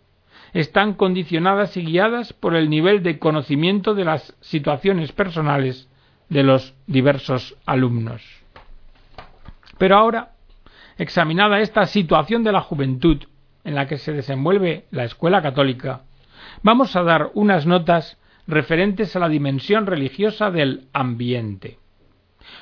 están 0.51 0.95
condicionadas 0.95 1.77
y 1.77 1.85
guiadas 1.85 2.33
por 2.33 2.55
el 2.55 2.71
nivel 2.71 3.03
de 3.03 3.19
conocimiento 3.19 3.93
de 3.93 4.03
las 4.03 4.35
situaciones 4.41 5.11
personales 5.11 5.87
de 6.27 6.41
los 6.41 6.73
diversos 6.87 7.55
alumnos. 7.67 8.23
Pero 9.77 9.95
ahora, 9.95 10.31
examinada 10.97 11.59
esta 11.59 11.85
situación 11.85 12.43
de 12.43 12.51
la 12.51 12.61
juventud 12.61 13.23
en 13.63 13.75
la 13.75 13.85
que 13.85 13.99
se 13.99 14.11
desenvuelve 14.11 14.85
la 14.89 15.03
escuela 15.03 15.43
católica, 15.43 16.01
vamos 16.63 16.95
a 16.95 17.03
dar 17.03 17.29
unas 17.35 17.67
notas 17.67 18.17
referentes 18.47 19.15
a 19.15 19.19
la 19.19 19.29
dimensión 19.29 19.85
religiosa 19.85 20.49
del 20.49 20.87
ambiente. 20.93 21.77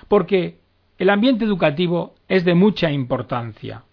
Porque 0.09 0.59
el 0.97 1.09
ambiente 1.09 1.43
educativo 1.43 2.15
es 2.27 2.45
de 2.45 2.55
mucha 2.55 2.91
importancia. 2.91 3.83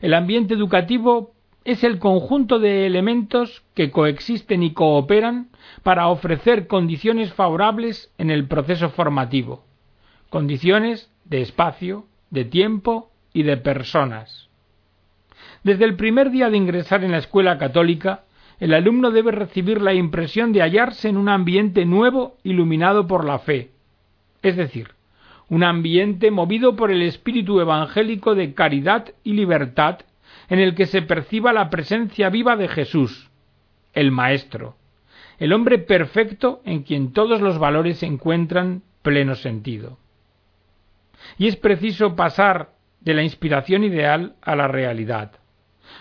El 0.00 0.14
ambiente 0.14 0.54
educativo 0.54 1.32
es 1.64 1.84
el 1.84 1.98
conjunto 1.98 2.58
de 2.58 2.86
elementos 2.86 3.62
que 3.74 3.90
coexisten 3.90 4.62
y 4.62 4.72
cooperan 4.72 5.50
para 5.82 6.08
ofrecer 6.08 6.66
condiciones 6.66 7.34
favorables 7.34 8.12
en 8.16 8.30
el 8.30 8.46
proceso 8.48 8.88
formativo, 8.90 9.64
condiciones 10.30 11.12
de 11.24 11.42
espacio, 11.42 12.06
de 12.30 12.46
tiempo 12.46 13.10
y 13.34 13.42
de 13.42 13.58
personas. 13.58 14.48
Desde 15.62 15.84
el 15.84 15.96
primer 15.96 16.30
día 16.30 16.48
de 16.48 16.56
ingresar 16.56 17.04
en 17.04 17.12
la 17.12 17.18
escuela 17.18 17.58
católica, 17.58 18.24
el 18.60 18.72
alumno 18.72 19.10
debe 19.10 19.32
recibir 19.32 19.82
la 19.82 19.92
impresión 19.92 20.52
de 20.52 20.62
hallarse 20.62 21.08
en 21.08 21.16
un 21.16 21.28
ambiente 21.28 21.84
nuevo 21.84 22.38
iluminado 22.44 23.06
por 23.06 23.24
la 23.24 23.40
fe, 23.40 23.72
es 24.42 24.56
decir, 24.56 24.97
un 25.48 25.64
ambiente 25.64 26.30
movido 26.30 26.76
por 26.76 26.90
el 26.90 27.02
espíritu 27.02 27.60
evangélico 27.60 28.34
de 28.34 28.54
caridad 28.54 29.14
y 29.24 29.32
libertad 29.32 30.00
en 30.48 30.58
el 30.58 30.74
que 30.74 30.86
se 30.86 31.02
perciba 31.02 31.52
la 31.52 31.70
presencia 31.70 32.28
viva 32.28 32.56
de 32.56 32.68
Jesús, 32.68 33.30
el 33.92 34.10
Maestro, 34.10 34.76
el 35.38 35.52
hombre 35.52 35.78
perfecto 35.78 36.60
en 36.64 36.82
quien 36.82 37.12
todos 37.12 37.40
los 37.40 37.58
valores 37.58 38.02
encuentran 38.02 38.82
pleno 39.02 39.34
sentido. 39.34 39.98
Y 41.38 41.48
es 41.48 41.56
preciso 41.56 42.14
pasar 42.14 42.70
de 43.00 43.14
la 43.14 43.22
inspiración 43.22 43.84
ideal 43.84 44.34
a 44.42 44.56
la 44.56 44.68
realidad, 44.68 45.32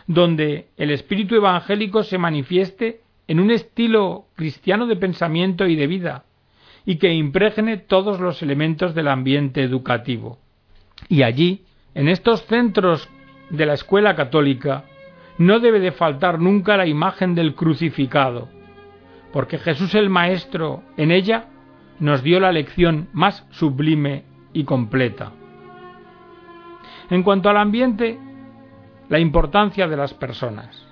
donde 0.08 0.68
el 0.78 0.92
espíritu 0.92 1.36
evangélico 1.36 2.04
se 2.04 2.18
manifieste 2.18 3.02
en 3.28 3.40
un 3.40 3.52
estilo 3.52 4.28
cristiano 4.36 4.88
de 4.88 4.96
pensamiento 4.96 5.68
y 5.68 5.76
de 5.76 5.88
vida, 5.88 6.26
y 6.88 6.96
que 6.96 7.14
impregne 7.14 7.76
todos 7.76 8.22
los 8.22 8.42
elementos 8.42 8.96
del 8.96 9.10
ambiente 9.10 9.62
educativo. 9.62 10.40
Y 11.10 11.24
allí, 11.24 11.66
en 11.94 12.08
estos 12.08 12.46
centros 12.46 13.10
de 13.50 13.66
la 13.66 13.74
escuela 13.74 14.16
católica, 14.16 14.86
no 15.38 15.60
debe 15.60 15.82
de 15.82 15.92
faltar 15.92 16.40
nunca 16.40 16.78
la 16.78 16.88
imagen 16.88 17.36
del 17.36 17.56
crucificado, 17.56 18.48
porque 19.34 19.58
Jesús 19.58 19.96
el 19.96 20.10
Maestro 20.10 20.82
en 20.96 21.12
ella 21.12 21.48
nos 22.00 22.24
dio 22.24 22.40
la 22.40 22.54
lección 22.54 23.10
más 23.12 23.46
sublime 23.52 24.24
y 24.54 24.64
completa. 24.64 25.34
En 27.10 27.22
cuanto 27.22 27.50
al 27.50 27.58
ambiente, 27.58 28.18
la 29.10 29.20
importancia 29.20 29.90
de 29.90 29.98
las 29.98 30.14
personas. 30.14 30.87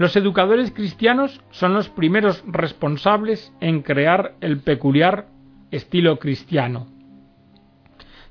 Los 0.00 0.16
educadores 0.16 0.70
cristianos 0.70 1.42
son 1.50 1.74
los 1.74 1.90
primeros 1.90 2.42
responsables 2.46 3.52
en 3.60 3.82
crear 3.82 4.32
el 4.40 4.60
peculiar 4.60 5.26
estilo 5.72 6.18
cristiano. 6.18 6.86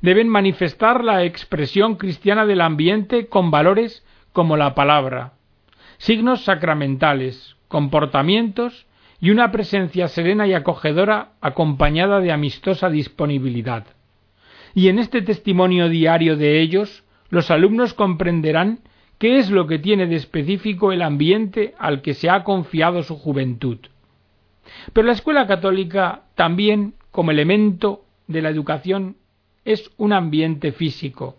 Deben 0.01 0.29
manifestar 0.29 1.03
la 1.03 1.23
expresión 1.25 1.97
cristiana 1.97 2.47
del 2.47 2.61
ambiente 2.61 3.27
con 3.27 3.51
valores 3.51 4.03
como 4.33 4.57
la 4.57 4.73
palabra, 4.73 5.33
signos 5.99 6.43
sacramentales, 6.43 7.55
comportamientos 7.67 8.87
y 9.21 9.29
una 9.29 9.51
presencia 9.51 10.07
serena 10.07 10.47
y 10.47 10.55
acogedora 10.55 11.33
acompañada 11.39 12.19
de 12.19 12.31
amistosa 12.31 12.89
disponibilidad. 12.89 13.85
Y 14.73 14.87
en 14.87 14.97
este 14.97 15.21
testimonio 15.21 15.87
diario 15.87 16.35
de 16.35 16.61
ellos, 16.61 17.03
los 17.29 17.51
alumnos 17.51 17.93
comprenderán 17.93 18.79
qué 19.19 19.37
es 19.37 19.51
lo 19.51 19.67
que 19.67 19.77
tiene 19.77 20.07
de 20.07 20.15
específico 20.15 20.91
el 20.91 21.01
ambiente 21.01 21.75
al 21.77 22.01
que 22.01 22.13
se 22.13 22.29
ha 22.29 22.43
confiado 22.43 23.03
su 23.03 23.17
juventud. 23.17 23.77
Pero 24.93 25.07
la 25.07 25.13
escuela 25.13 25.45
católica 25.45 26.23
también, 26.35 26.93
como 27.11 27.31
elemento 27.31 28.05
de 28.27 28.41
la 28.41 28.49
educación, 28.49 29.17
es 29.65 29.91
un 29.97 30.13
ambiente 30.13 30.71
físico. 30.71 31.35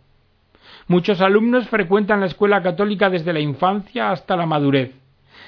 Muchos 0.89 1.21
alumnos 1.21 1.69
frecuentan 1.69 2.21
la 2.21 2.27
escuela 2.27 2.63
católica 2.63 3.09
desde 3.09 3.33
la 3.33 3.41
infancia 3.41 4.11
hasta 4.11 4.37
la 4.37 4.47
madurez, 4.47 4.93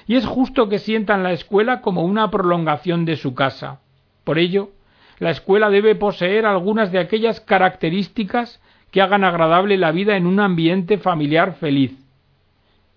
y 0.06 0.16
es 0.16 0.24
justo 0.24 0.68
que 0.68 0.78
sientan 0.78 1.22
la 1.22 1.32
escuela 1.32 1.80
como 1.80 2.02
una 2.02 2.30
prolongación 2.30 3.04
de 3.04 3.16
su 3.16 3.34
casa. 3.34 3.80
Por 4.24 4.38
ello, 4.38 4.70
la 5.18 5.30
escuela 5.30 5.68
debe 5.68 5.94
poseer 5.96 6.46
algunas 6.46 6.92
de 6.92 6.98
aquellas 6.98 7.40
características 7.40 8.60
que 8.90 9.02
hagan 9.02 9.24
agradable 9.24 9.76
la 9.76 9.92
vida 9.92 10.16
en 10.16 10.26
un 10.26 10.40
ambiente 10.40 10.98
familiar 10.98 11.54
feliz, 11.54 12.01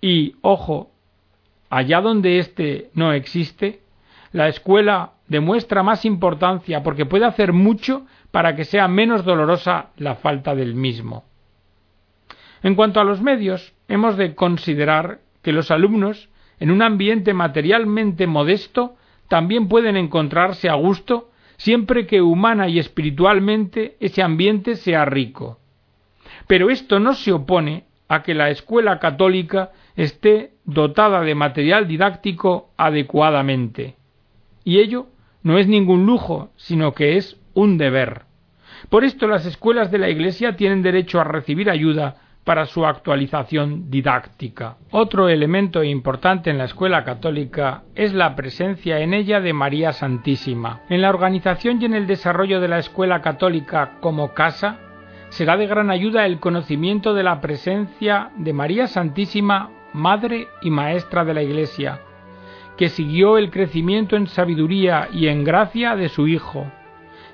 y, 0.02 0.36
ojo, 0.42 0.92
allá 1.70 2.02
donde 2.02 2.40
éste 2.40 2.90
no 2.94 3.14
existe, 3.14 3.82
la 4.32 4.48
escuela 4.48 5.14
demuestra 5.28 5.84
más 5.84 6.06
importancia 6.06 6.84
porque 6.84 7.06
puede 7.06 7.26
hacer 7.26 7.54
mucho 7.54 8.06
para 8.32 8.56
que 8.56 8.66
sea 8.66 8.88
menos 8.88 9.24
dolorosa 9.24 9.92
la 9.98 10.16
falta 10.16 10.56
del 10.56 10.76
mismo. 10.76 11.24
En 12.62 12.76
cuanto 12.76 13.00
a 13.00 13.04
los 13.04 13.22
medios, 13.22 13.74
hemos 13.88 14.18
de 14.18 14.36
considerar 14.36 15.20
que 15.42 15.54
los 15.54 15.72
alumnos, 15.72 16.30
en 16.60 16.72
un 16.72 16.82
ambiente 16.82 17.34
materialmente 17.34 18.28
modesto, 18.28 18.96
también 19.28 19.68
pueden 19.68 19.98
encontrarse 19.98 20.70
a 20.70 20.74
gusto 20.76 21.30
siempre 21.58 22.06
que 22.06 22.22
humana 22.22 22.68
y 22.68 22.80
espiritualmente 22.80 23.96
ese 24.00 24.22
ambiente 24.22 24.76
sea 24.76 25.06
rico. 25.06 25.60
Pero 26.48 26.70
esto 26.70 27.00
no 27.00 27.14
se 27.14 27.32
opone 27.32 27.86
a 28.08 28.22
que 28.24 28.34
la 28.34 28.50
escuela 28.50 29.00
católica 29.00 29.72
esté 29.96 30.52
dotada 30.66 31.22
de 31.22 31.36
material 31.36 31.88
didáctico 31.88 32.72
adecuadamente. 32.78 33.96
Y 34.64 34.80
ello 34.80 35.08
no 35.44 35.58
es 35.58 35.68
ningún 35.68 36.06
lujo, 36.06 36.50
sino 36.56 36.94
que 36.94 37.18
es 37.18 37.40
un 37.54 37.78
deber. 37.78 38.24
Por 38.90 39.04
esto 39.04 39.28
las 39.28 39.46
escuelas 39.46 39.92
de 39.92 40.00
la 40.00 40.10
Iglesia 40.10 40.56
tienen 40.56 40.82
derecho 40.82 41.20
a 41.20 41.24
recibir 41.24 41.70
ayuda 41.70 42.18
para 42.44 42.68
su 42.68 42.86
actualización 42.86 43.90
didáctica. 43.90 44.78
Otro 44.92 45.30
elemento 45.30 45.84
importante 45.84 46.52
en 46.52 46.60
la 46.60 46.66
escuela 46.66 47.04
católica 47.04 47.84
es 47.96 48.14
la 48.14 48.36
presencia 48.36 49.00
en 49.00 49.16
ella 49.16 49.42
de 49.42 49.52
María 49.52 49.94
Santísima. 49.94 50.82
En 50.90 51.02
la 51.02 51.10
organización 51.10 51.82
y 51.82 51.86
en 51.86 51.96
el 51.96 52.06
desarrollo 52.06 52.62
de 52.62 52.68
la 52.68 52.78
escuela 52.78 53.22
católica 53.22 53.94
como 54.00 54.34
casa, 54.34 54.78
será 55.30 55.58
de 55.58 55.66
gran 55.66 55.90
ayuda 55.90 56.28
el 56.28 56.40
conocimiento 56.40 57.16
de 57.16 57.24
la 57.24 57.42
presencia 57.42 58.30
de 58.38 58.54
María 58.54 58.86
Santísima 58.86 59.72
madre 59.96 60.50
y 60.62 60.70
maestra 60.70 61.24
de 61.24 61.34
la 61.34 61.42
Iglesia, 61.42 62.02
que 62.78 62.90
siguió 62.90 63.38
el 63.38 63.50
crecimiento 63.50 64.18
en 64.18 64.28
sabiduría 64.28 65.08
y 65.12 65.28
en 65.28 65.44
gracia 65.44 65.96
de 65.96 66.10
su 66.10 66.28
Hijo, 66.28 66.70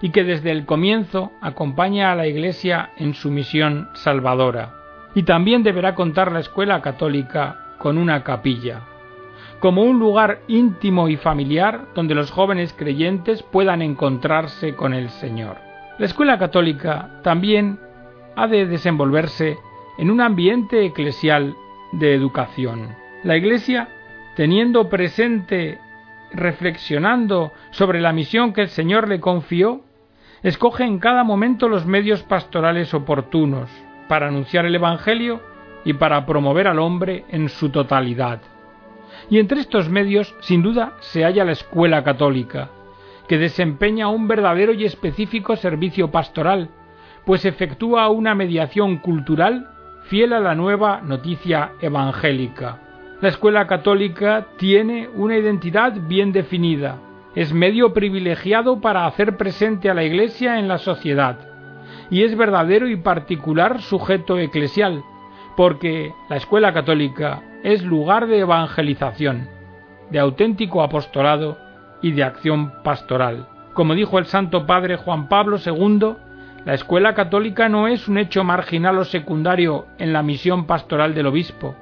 y 0.02 0.12
que 0.12 0.24
desde 0.24 0.52
el 0.52 0.66
comienzo 0.66 1.32
acompaña 1.42 2.12
a 2.12 2.16
la 2.16 2.28
Iglesia 2.28 2.92
en 2.98 3.14
su 3.16 3.32
misión 3.32 3.90
salvadora. 3.94 4.76
Y 5.16 5.24
también 5.24 5.64
deberá 5.64 5.96
contar 5.96 6.32
la 6.32 6.40
escuela 6.40 6.82
católica 6.82 7.76
con 7.80 7.98
una 7.98 8.24
capilla, 8.24 8.82
como 9.60 9.84
un 9.84 10.00
lugar 10.00 10.42
íntimo 10.48 11.10
y 11.10 11.18
familiar 11.18 11.88
donde 11.96 12.16
los 12.16 12.32
jóvenes 12.32 12.74
creyentes 12.74 13.44
puedan 13.44 13.82
encontrarse 13.82 14.76
con 14.76 14.94
el 14.94 15.10
Señor. 15.10 15.58
La 15.98 16.06
escuela 16.06 16.38
católica 16.38 17.20
también 17.24 17.80
ha 18.36 18.48
de 18.48 18.66
desenvolverse 18.66 19.58
en 19.98 20.10
un 20.10 20.22
ambiente 20.22 20.86
eclesial 20.86 21.56
de 21.92 22.14
educación. 22.14 22.96
La 23.24 23.38
Iglesia, 23.38 23.90
teniendo 24.36 24.90
presente, 24.90 25.80
reflexionando 26.34 27.52
sobre 27.72 28.02
la 28.02 28.14
misión 28.14 28.54
que 28.54 28.62
el 28.62 28.70
Señor 28.70 29.08
le 29.08 29.20
confió, 29.20 29.82
escoge 30.44 30.84
en 30.86 31.00
cada 31.00 31.24
momento 31.24 31.68
los 31.68 31.86
medios 31.86 32.24
pastorales 32.24 32.94
oportunos 32.94 33.70
para 34.08 34.28
anunciar 34.28 34.66
el 34.66 34.76
Evangelio 34.76 35.42
y 35.86 35.94
para 35.94 36.26
promover 36.26 36.68
al 36.68 36.80
hombre 36.80 37.26
en 37.30 37.50
su 37.50 37.70
totalidad. 37.70 38.42
Y 39.30 39.40
entre 39.40 39.62
estos 39.62 39.90
medios, 39.90 40.36
sin 40.42 40.62
duda, 40.62 40.94
se 41.00 41.24
halla 41.24 41.46
la 41.46 41.52
escuela 41.52 42.04
católica, 42.04 42.70
que 43.28 43.38
desempeña 43.38 44.08
un 44.08 44.28
verdadero 44.28 44.74
y 44.74 44.86
específico 44.86 45.56
servicio 45.56 46.12
pastoral, 46.12 46.70
pues 47.26 47.46
efectúa 47.46 48.10
una 48.10 48.36
mediación 48.36 48.98
cultural 48.98 49.70
fiel 50.12 50.34
a 50.34 50.42
la 50.42 50.56
nueva 50.56 51.00
noticia 51.00 51.72
evangélica. 51.80 52.80
La 53.22 53.30
escuela 53.30 53.66
católica 53.66 54.48
tiene 54.58 55.08
una 55.08 55.38
identidad 55.38 55.94
bien 56.06 56.34
definida, 56.34 56.98
es 57.34 57.54
medio 57.54 57.94
privilegiado 57.94 58.82
para 58.82 59.06
hacer 59.06 59.38
presente 59.38 59.90
a 59.90 59.94
la 59.94 60.04
Iglesia 60.04 60.60
en 60.60 60.68
la 60.68 60.80
sociedad, 60.80 61.38
y 62.10 62.24
es 62.24 62.36
verdadero 62.36 62.90
y 62.90 62.98
particular 62.98 63.82
sujeto 63.82 64.38
eclesial, 64.38 65.02
porque 65.56 66.12
la 66.30 66.36
escuela 66.36 66.74
católica 66.74 67.42
es 67.64 67.82
lugar 67.82 68.28
de 68.28 68.40
evangelización, 68.40 69.48
de 70.10 70.20
auténtico 70.20 70.84
apostolado 70.84 71.58
y 72.02 72.12
de 72.12 72.26
acción 72.26 72.74
pastoral. 72.84 73.48
Como 73.74 73.96
dijo 73.96 74.20
el 74.20 74.26
Santo 74.26 74.66
Padre 74.66 74.98
Juan 74.98 75.30
Pablo 75.30 75.56
II, 75.66 76.16
la 76.66 76.76
escuela 76.76 77.16
católica 77.16 77.70
no 77.70 77.88
es 77.88 78.08
un 78.08 78.18
hecho 78.18 78.44
marginal 78.44 78.98
o 79.00 79.04
secundario 79.04 79.88
en 79.98 80.14
la 80.14 80.22
misión 80.22 80.66
pastoral 80.66 81.16
del 81.16 81.28
obispo, 81.28 81.76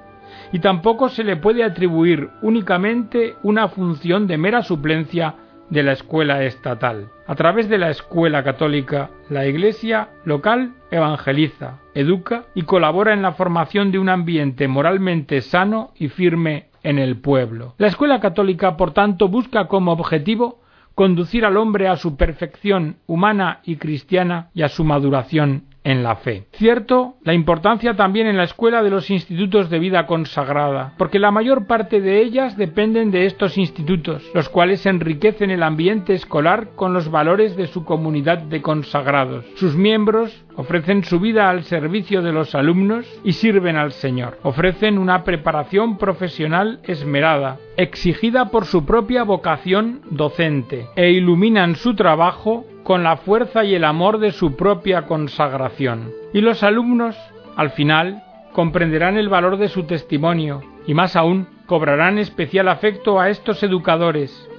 y 0.53 0.59
tampoco 0.59 1.09
se 1.09 1.23
le 1.23 1.35
puede 1.35 1.63
atribuir 1.63 2.29
únicamente 2.41 3.35
una 3.43 3.67
función 3.67 4.25
de 4.27 4.37
mera 4.37 4.61
suplencia 4.61 5.35
de 5.69 5.83
la 5.83 5.91
escuela 5.91 6.43
estatal. 6.43 7.09
A 7.27 7.35
través 7.35 7.69
de 7.69 7.77
la 7.77 7.89
escuela 7.89 8.43
católica, 8.43 9.09
la 9.29 9.45
Iglesia 9.45 10.09
local 10.23 10.73
evangeliza, 10.91 11.79
educa 11.93 12.45
y 12.55 12.63
colabora 12.63 13.13
en 13.13 13.21
la 13.21 13.33
formación 13.33 13.91
de 13.91 13.99
un 13.99 14.09
ambiente 14.09 14.67
moralmente 14.67 15.41
sano 15.41 15.91
y 15.95 16.07
firme 16.07 16.69
en 16.81 16.97
el 16.97 17.17
pueblo. 17.17 17.75
La 17.77 17.87
escuela 17.87 18.19
católica, 18.19 18.77
por 18.77 18.93
tanto, 18.93 19.27
busca 19.27 19.67
como 19.67 19.91
objetivo 19.91 20.59
conducir 20.99 21.45
al 21.45 21.55
hombre 21.55 21.87
a 21.87 21.95
su 21.95 22.17
perfección 22.17 22.97
humana 23.07 23.61
y 23.63 23.77
cristiana 23.77 24.49
y 24.53 24.63
a 24.63 24.67
su 24.67 24.83
maduración 24.83 25.68
en 25.89 26.03
la 26.03 26.15
fe. 26.15 26.45
Cierto, 26.53 27.15
la 27.23 27.33
importancia 27.33 27.95
también 27.95 28.27
en 28.27 28.37
la 28.37 28.43
escuela 28.43 28.83
de 28.83 28.89
los 28.89 29.09
institutos 29.09 29.69
de 29.69 29.79
vida 29.79 30.05
consagrada, 30.05 30.93
porque 30.97 31.19
la 31.19 31.31
mayor 31.31 31.65
parte 31.65 31.99
de 31.99 32.21
ellas 32.21 32.57
dependen 32.57 33.11
de 33.11 33.25
estos 33.25 33.57
institutos, 33.57 34.23
los 34.33 34.49
cuales 34.49 34.85
enriquecen 34.85 35.49
el 35.51 35.63
ambiente 35.63 36.13
escolar 36.13 36.69
con 36.75 36.93
los 36.93 37.09
valores 37.09 37.55
de 37.55 37.67
su 37.67 37.85
comunidad 37.85 38.37
de 38.37 38.61
consagrados. 38.61 39.45
Sus 39.55 39.75
miembros 39.75 40.45
ofrecen 40.55 41.03
su 41.03 41.19
vida 41.19 41.49
al 41.49 41.63
servicio 41.63 42.21
de 42.21 42.33
los 42.33 42.53
alumnos 42.53 43.05
y 43.23 43.33
sirven 43.33 43.77
al 43.77 43.91
Señor. 43.93 44.37
Ofrecen 44.43 44.97
una 44.97 45.23
preparación 45.23 45.97
profesional 45.97 46.81
esmerada, 46.83 47.57
exigida 47.77 48.49
por 48.51 48.65
su 48.65 48.85
propia 48.85 49.23
vocación 49.23 50.01
docente, 50.11 50.87
e 50.95 51.11
iluminan 51.11 51.75
su 51.75 51.95
trabajo 51.95 52.65
con 52.89 53.03
la 53.03 53.17
fuerza 53.17 53.63
y 53.63 53.75
el 53.75 53.83
amor 53.83 54.17
de 54.17 54.31
su 54.31 54.55
propia 54.55 55.03
consagración. 55.03 56.09
Y 56.33 56.41
los 56.41 56.63
alumnos, 56.63 57.15
al 57.55 57.69
final, 57.69 58.23
comprenderán 58.51 59.15
el 59.15 59.29
valor 59.29 59.57
de 59.57 59.67
su 59.67 59.83
testimonio 59.83 60.63
y 60.87 60.95
más 60.95 61.15
aún 61.15 61.47
cobrarán 61.67 62.17
especial 62.17 62.67
afecto 62.67 63.19
a 63.19 63.29
estos 63.29 63.61
educadores 63.61 64.49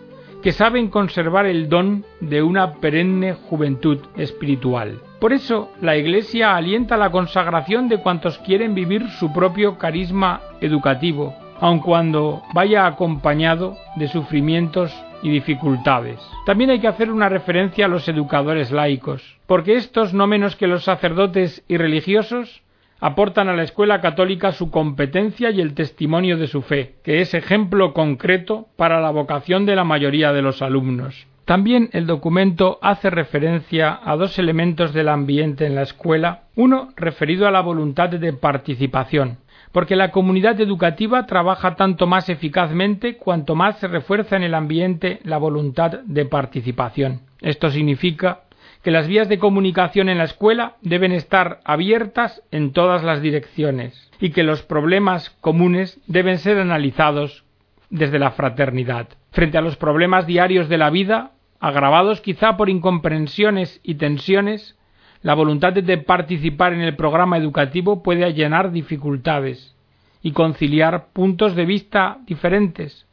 que 0.45 0.53
saben 0.53 0.91
conservar 0.91 1.45
el 1.47 1.69
don 1.69 2.05
de 2.21 2.41
una 2.41 2.75
perenne 2.75 3.33
juventud 3.33 3.99
espiritual. 4.17 5.01
Por 5.19 5.33
eso 5.33 5.73
la 5.81 5.97
Iglesia 5.97 6.55
alienta 6.55 6.97
la 6.97 7.11
consagración 7.11 7.89
de 7.89 7.99
cuantos 7.99 8.39
quieren 8.39 8.77
vivir 8.77 9.09
su 9.19 9.33
propio 9.33 9.77
carisma 9.77 10.41
educativo, 10.61 11.35
aun 11.59 11.81
cuando 11.81 12.43
vaya 12.55 12.87
acompañado 12.87 13.77
de 13.97 14.07
sufrimientos 14.07 14.95
y 15.23 15.31
dificultades. 15.31 16.21
También 16.47 16.71
hay 16.71 16.81
que 16.81 16.89
hacer 16.89 17.11
una 17.11 17.29
referencia 17.29 17.87
a 17.87 17.89
los 17.89 18.09
educadores 18.09 18.71
laicos, 18.71 19.39
porque 19.47 19.77
estos, 19.77 20.15
no 20.15 20.27
menos 20.27 20.57
que 20.57 20.67
los 20.67 20.85
sacerdotes 20.85 21.65
y 21.69 21.77
religiosos, 21.77 22.63
aportan 23.01 23.49
a 23.49 23.55
la 23.55 23.63
escuela 23.63 24.01
católica 24.01 24.53
su 24.53 24.71
competencia 24.71 25.51
y 25.51 25.61
el 25.61 25.75
testimonio 25.75 26.37
de 26.37 26.47
su 26.47 26.63
fe, 26.63 26.95
que 27.03 27.21
es 27.21 27.35
ejemplo 27.35 27.95
concreto 27.95 28.69
para 28.77 29.01
la 29.01 29.11
vocación 29.11 29.67
de 29.67 29.77
la 29.77 29.85
mayoría 29.85 30.33
de 30.33 30.43
los 30.43 30.63
alumnos. 30.63 31.27
También 31.51 31.89
el 31.93 32.07
documento 32.07 32.79
hace 32.81 33.11
referencia 33.11 33.99
a 34.05 34.15
dos 34.15 34.39
elementos 34.39 34.93
del 34.93 35.09
ambiente 35.09 35.67
en 35.67 35.75
la 35.75 35.83
escuela, 35.83 36.43
uno 36.55 36.91
referido 36.95 37.49
a 37.49 37.51
la 37.51 37.61
voluntad 37.61 38.11
de 38.11 38.33
participación, 38.33 39.39
porque 39.73 39.97
la 39.97 40.11
comunidad 40.11 40.61
educativa 40.61 41.27
trabaja 41.27 41.77
tanto 41.77 42.07
más 42.07 42.29
eficazmente 42.29 43.17
cuanto 43.17 43.55
más 43.55 43.79
se 43.79 43.89
refuerza 43.89 44.37
en 44.37 44.43
el 44.43 44.55
ambiente 44.55 45.21
la 45.23 45.39
voluntad 45.39 46.01
de 46.05 46.25
participación. 46.25 47.23
Esto 47.41 47.71
significa 47.71 48.41
que 48.83 48.91
las 48.91 49.07
vías 49.07 49.29
de 49.29 49.39
comunicación 49.39 50.09
en 50.09 50.19
la 50.19 50.25
escuela 50.25 50.77
deben 50.81 51.13
estar 51.13 51.61
abiertas 51.65 52.43
en 52.51 52.73
todas 52.73 53.05
las 53.05 53.21
direcciones 53.21 54.11
y 54.21 54.31
que 54.31 54.43
los 54.43 54.63
problemas 54.63 55.31
comunes 55.41 56.01
deben 56.07 56.39
ser 56.39 56.59
analizados 56.59 57.45
desde 57.91 58.19
la 58.19 58.31
fraternidad. 58.31 59.09
Frente 59.33 59.59
a 59.59 59.63
los 59.63 59.77
problemas 59.77 60.27
diarios 60.27 60.69
de 60.69 60.79
la 60.79 60.91
vida, 60.91 61.33
agravados 61.61 62.21
quizá 62.21 62.57
por 62.57 62.71
incomprensiones 62.71 63.81
y 63.83 63.97
tensiones, 63.97 64.77
la 65.23 65.35
voluntad 65.35 65.73
de 65.75 65.99
participar 65.99 66.73
en 66.73 66.81
el 66.81 66.97
programa 66.97 67.37
educativo 67.37 68.03
puede 68.03 68.25
allanar 68.25 68.73
dificultades 68.73 69.77
y 70.23 70.33
conciliar 70.33 71.09
puntos 71.13 71.55
de 71.55 71.67
vista 71.67 72.19
diferentes, 72.27 73.07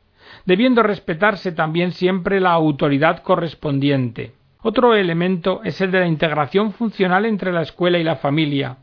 debiendo 0.45 0.83
respetarse 0.83 1.51
también 1.51 1.91
siempre 1.91 2.39
la 2.39 2.51
autoridad 2.51 3.23
correspondiente. 3.23 4.33
Otro 4.61 4.95
elemento 4.95 5.61
es 5.63 5.79
el 5.81 5.91
de 5.91 5.99
la 5.99 6.07
integración 6.07 6.73
funcional 6.73 7.25
entre 7.25 7.51
la 7.51 7.61
escuela 7.61 7.99
y 7.99 8.03
la 8.03 8.15
familia, 8.15 8.77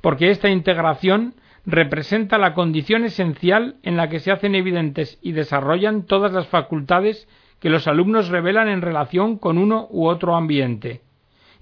porque 0.00 0.30
esta 0.30 0.48
integración 0.48 1.34
representa 1.66 2.38
la 2.38 2.54
condición 2.54 3.04
esencial 3.04 3.76
en 3.82 3.96
la 3.96 4.08
que 4.08 4.20
se 4.20 4.30
hacen 4.30 4.54
evidentes 4.54 5.18
y 5.22 5.32
desarrollan 5.32 6.04
todas 6.04 6.32
las 6.32 6.46
facultades 6.46 7.28
que 7.58 7.70
los 7.70 7.88
alumnos 7.88 8.28
revelan 8.28 8.68
en 8.68 8.82
relación 8.82 9.38
con 9.38 9.56
uno 9.56 9.86
u 9.90 10.06
otro 10.06 10.36
ambiente, 10.36 11.00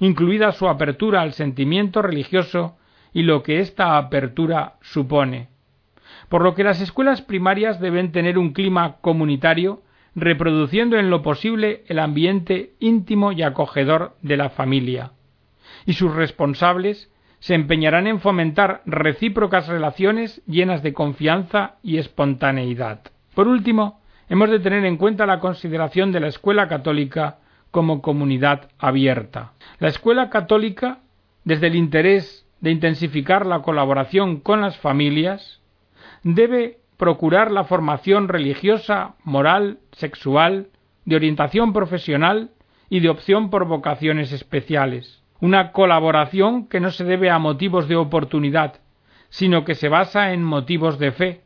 incluida 0.02 0.50
su 0.50 0.68
apertura 0.68 1.20
al 1.20 1.32
sentimiento 1.32 2.02
religioso 2.02 2.76
y 3.12 3.22
lo 3.22 3.44
que 3.44 3.60
esta 3.60 3.96
apertura 3.96 4.74
supone. 4.80 5.48
Por 6.28 6.42
lo 6.42 6.56
que 6.56 6.64
las 6.64 6.80
escuelas 6.80 7.22
primarias 7.22 7.78
deben 7.78 8.10
tener 8.10 8.36
un 8.36 8.52
clima 8.52 8.96
comunitario, 9.00 9.82
reproduciendo 10.16 10.98
en 10.98 11.08
lo 11.08 11.22
posible 11.22 11.84
el 11.86 12.00
ambiente 12.00 12.72
íntimo 12.80 13.30
y 13.30 13.44
acogedor 13.44 14.16
de 14.22 14.36
la 14.36 14.50
familia. 14.50 15.12
Y 15.86 15.92
sus 15.92 16.12
responsables 16.12 17.08
se 17.38 17.54
empeñarán 17.54 18.08
en 18.08 18.18
fomentar 18.18 18.82
recíprocas 18.84 19.68
relaciones 19.68 20.42
llenas 20.46 20.82
de 20.82 20.94
confianza 20.94 21.76
y 21.80 21.98
espontaneidad. 21.98 23.02
Por 23.36 23.46
último, 23.46 24.00
hemos 24.28 24.50
de 24.50 24.58
tener 24.58 24.84
en 24.84 24.96
cuenta 24.96 25.26
la 25.26 25.38
consideración 25.38 26.10
de 26.10 26.18
la 26.18 26.26
escuela 26.26 26.66
católica 26.66 27.38
como 27.72 28.02
comunidad 28.02 28.68
abierta. 28.78 29.54
La 29.80 29.88
escuela 29.88 30.30
católica, 30.30 31.00
desde 31.42 31.66
el 31.66 31.74
interés 31.74 32.46
de 32.60 32.70
intensificar 32.70 33.44
la 33.44 33.62
colaboración 33.62 34.38
con 34.38 34.60
las 34.60 34.78
familias, 34.78 35.60
debe 36.22 36.78
procurar 36.96 37.50
la 37.50 37.64
formación 37.64 38.28
religiosa, 38.28 39.16
moral, 39.24 39.80
sexual, 39.90 40.68
de 41.04 41.16
orientación 41.16 41.72
profesional 41.72 42.50
y 42.88 43.00
de 43.00 43.08
opción 43.08 43.50
por 43.50 43.64
vocaciones 43.66 44.30
especiales. 44.30 45.22
Una 45.40 45.72
colaboración 45.72 46.68
que 46.68 46.78
no 46.78 46.90
se 46.92 47.02
debe 47.04 47.30
a 47.30 47.40
motivos 47.40 47.88
de 47.88 47.96
oportunidad, 47.96 48.74
sino 49.30 49.64
que 49.64 49.74
se 49.74 49.88
basa 49.88 50.32
en 50.32 50.44
motivos 50.44 50.98
de 51.00 51.10
fe, 51.10 51.40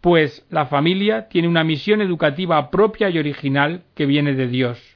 pues 0.00 0.46
la 0.50 0.66
familia 0.66 1.28
tiene 1.28 1.48
una 1.48 1.64
misión 1.64 2.02
educativa 2.02 2.70
propia 2.70 3.08
y 3.10 3.18
original 3.18 3.84
que 3.94 4.06
viene 4.06 4.34
de 4.34 4.48
Dios. 4.48 4.87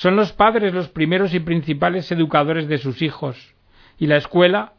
Son 0.00 0.16
los 0.16 0.32
padres 0.32 0.72
los 0.72 0.88
primeros 0.88 1.34
y 1.34 1.40
principales 1.40 2.10
educadores 2.10 2.66
de 2.68 2.78
sus 2.78 3.02
hijos, 3.02 3.54
y 3.98 4.06
la 4.06 4.16
escuela, 4.16 4.72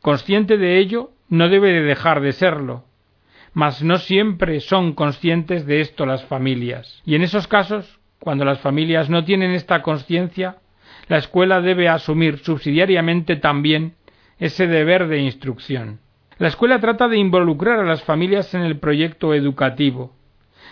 consciente 0.00 0.56
de 0.56 0.78
ello, 0.78 1.10
no 1.28 1.50
debe 1.50 1.70
de 1.70 1.82
dejar 1.82 2.22
de 2.22 2.32
serlo. 2.32 2.86
Mas 3.52 3.82
no 3.82 3.98
siempre 3.98 4.60
son 4.60 4.94
conscientes 4.94 5.66
de 5.66 5.82
esto 5.82 6.06
las 6.06 6.24
familias. 6.24 7.02
Y 7.04 7.14
en 7.14 7.20
esos 7.20 7.46
casos, 7.46 8.00
cuando 8.20 8.46
las 8.46 8.58
familias 8.60 9.10
no 9.10 9.22
tienen 9.22 9.50
esta 9.50 9.82
conciencia, 9.82 10.56
la 11.08 11.18
escuela 11.18 11.60
debe 11.60 11.90
asumir 11.90 12.38
subsidiariamente 12.38 13.36
también 13.36 13.96
ese 14.38 14.66
deber 14.66 15.08
de 15.08 15.18
instrucción. 15.18 16.00
La 16.38 16.48
escuela 16.48 16.80
trata 16.80 17.06
de 17.08 17.18
involucrar 17.18 17.80
a 17.80 17.84
las 17.84 18.02
familias 18.02 18.54
en 18.54 18.62
el 18.62 18.78
proyecto 18.78 19.34
educativo, 19.34 20.14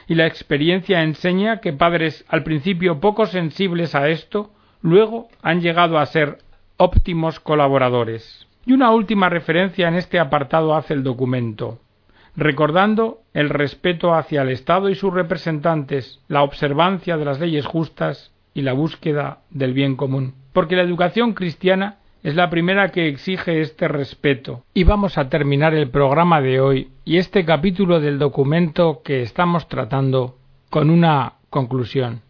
y 0.08 0.14
la 0.14 0.26
experiencia 0.26 1.02
enseña 1.02 1.60
que 1.60 1.72
padres 1.72 2.24
al 2.28 2.42
principio 2.42 3.00
poco 3.00 3.26
sensibles 3.26 3.94
a 3.94 4.08
esto, 4.08 4.50
luego 4.80 5.28
han 5.42 5.60
llegado 5.60 5.98
a 5.98 6.06
ser 6.06 6.38
óptimos 6.76 7.40
colaboradores. 7.40 8.46
Y 8.66 8.72
una 8.72 8.90
última 8.90 9.28
referencia 9.28 9.88
en 9.88 9.94
este 9.94 10.18
apartado 10.18 10.74
hace 10.74 10.94
el 10.94 11.02
documento, 11.02 11.80
recordando 12.36 13.20
el 13.34 13.48
respeto 13.48 14.14
hacia 14.14 14.42
el 14.42 14.50
Estado 14.50 14.88
y 14.88 14.94
sus 14.94 15.12
representantes, 15.12 16.20
la 16.28 16.42
observancia 16.42 17.16
de 17.16 17.24
las 17.24 17.40
leyes 17.40 17.66
justas 17.66 18.32
y 18.54 18.62
la 18.62 18.72
búsqueda 18.72 19.38
del 19.50 19.72
bien 19.72 19.96
común. 19.96 20.34
Porque 20.52 20.76
la 20.76 20.82
educación 20.82 21.32
cristiana 21.32 21.96
es 22.22 22.36
la 22.36 22.50
primera 22.50 22.90
que 22.90 23.08
exige 23.08 23.60
este 23.60 23.88
respeto. 23.88 24.62
Y 24.74 24.84
vamos 24.84 25.18
a 25.18 25.28
terminar 25.28 25.74
el 25.74 25.90
programa 25.90 26.40
de 26.40 26.60
hoy 26.60 26.88
y 27.04 27.16
este 27.16 27.44
capítulo 27.44 28.00
del 28.00 28.18
documento 28.18 29.02
que 29.04 29.22
estamos 29.22 29.68
tratando 29.68 30.36
con 30.70 30.88
una 30.90 31.34
conclusión. 31.50 32.22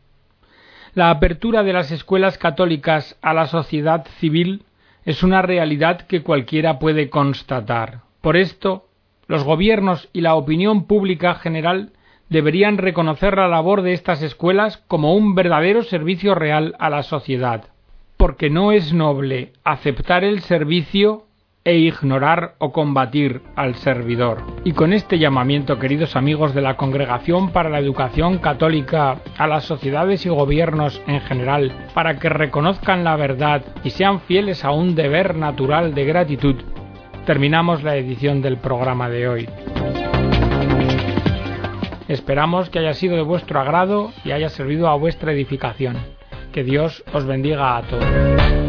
La 0.94 1.10
apertura 1.10 1.62
de 1.62 1.74
las 1.74 1.90
escuelas 1.90 2.38
católicas 2.38 3.18
a 3.22 3.34
la 3.34 3.46
sociedad 3.46 4.06
civil 4.18 4.64
es 5.04 5.22
una 5.22 5.42
realidad 5.42 6.02
que 6.02 6.22
cualquiera 6.22 6.78
puede 6.78 7.10
constatar. 7.10 8.00
Por 8.20 8.36
esto, 8.36 8.86
los 9.26 9.44
gobiernos 9.44 10.08
y 10.12 10.22
la 10.22 10.34
opinión 10.36 10.86
pública 10.86 11.34
general 11.34 11.90
deberían 12.28 12.78
reconocer 12.78 13.36
la 13.36 13.48
labor 13.48 13.82
de 13.82 13.92
estas 13.92 14.22
escuelas 14.22 14.78
como 14.88 15.14
un 15.14 15.34
verdadero 15.34 15.82
servicio 15.82 16.34
real 16.34 16.74
a 16.78 16.88
la 16.88 17.02
sociedad 17.02 17.71
porque 18.22 18.50
no 18.50 18.70
es 18.70 18.92
noble 18.92 19.50
aceptar 19.64 20.22
el 20.22 20.42
servicio 20.42 21.24
e 21.64 21.78
ignorar 21.78 22.54
o 22.58 22.70
combatir 22.70 23.42
al 23.56 23.74
servidor. 23.74 24.44
Y 24.62 24.74
con 24.74 24.92
este 24.92 25.18
llamamiento, 25.18 25.80
queridos 25.80 26.14
amigos 26.14 26.54
de 26.54 26.60
la 26.60 26.76
Congregación 26.76 27.50
para 27.50 27.68
la 27.68 27.80
Educación 27.80 28.38
Católica, 28.38 29.16
a 29.36 29.48
las 29.48 29.64
sociedades 29.64 30.24
y 30.24 30.28
gobiernos 30.28 31.02
en 31.08 31.20
general, 31.22 31.88
para 31.94 32.20
que 32.20 32.28
reconozcan 32.28 33.02
la 33.02 33.16
verdad 33.16 33.64
y 33.82 33.90
sean 33.90 34.20
fieles 34.20 34.64
a 34.64 34.70
un 34.70 34.94
deber 34.94 35.34
natural 35.34 35.92
de 35.92 36.04
gratitud, 36.04 36.54
terminamos 37.26 37.82
la 37.82 37.96
edición 37.96 38.40
del 38.40 38.56
programa 38.56 39.08
de 39.08 39.26
hoy. 39.26 39.48
Esperamos 42.06 42.70
que 42.70 42.78
haya 42.78 42.94
sido 42.94 43.16
de 43.16 43.22
vuestro 43.22 43.58
agrado 43.58 44.12
y 44.24 44.30
haya 44.30 44.48
servido 44.48 44.86
a 44.86 44.94
vuestra 44.94 45.32
edificación. 45.32 46.21
Que 46.52 46.62
Dios 46.62 47.02
os 47.14 47.24
bendiga 47.24 47.78
a 47.78 47.82
todos. 47.82 48.61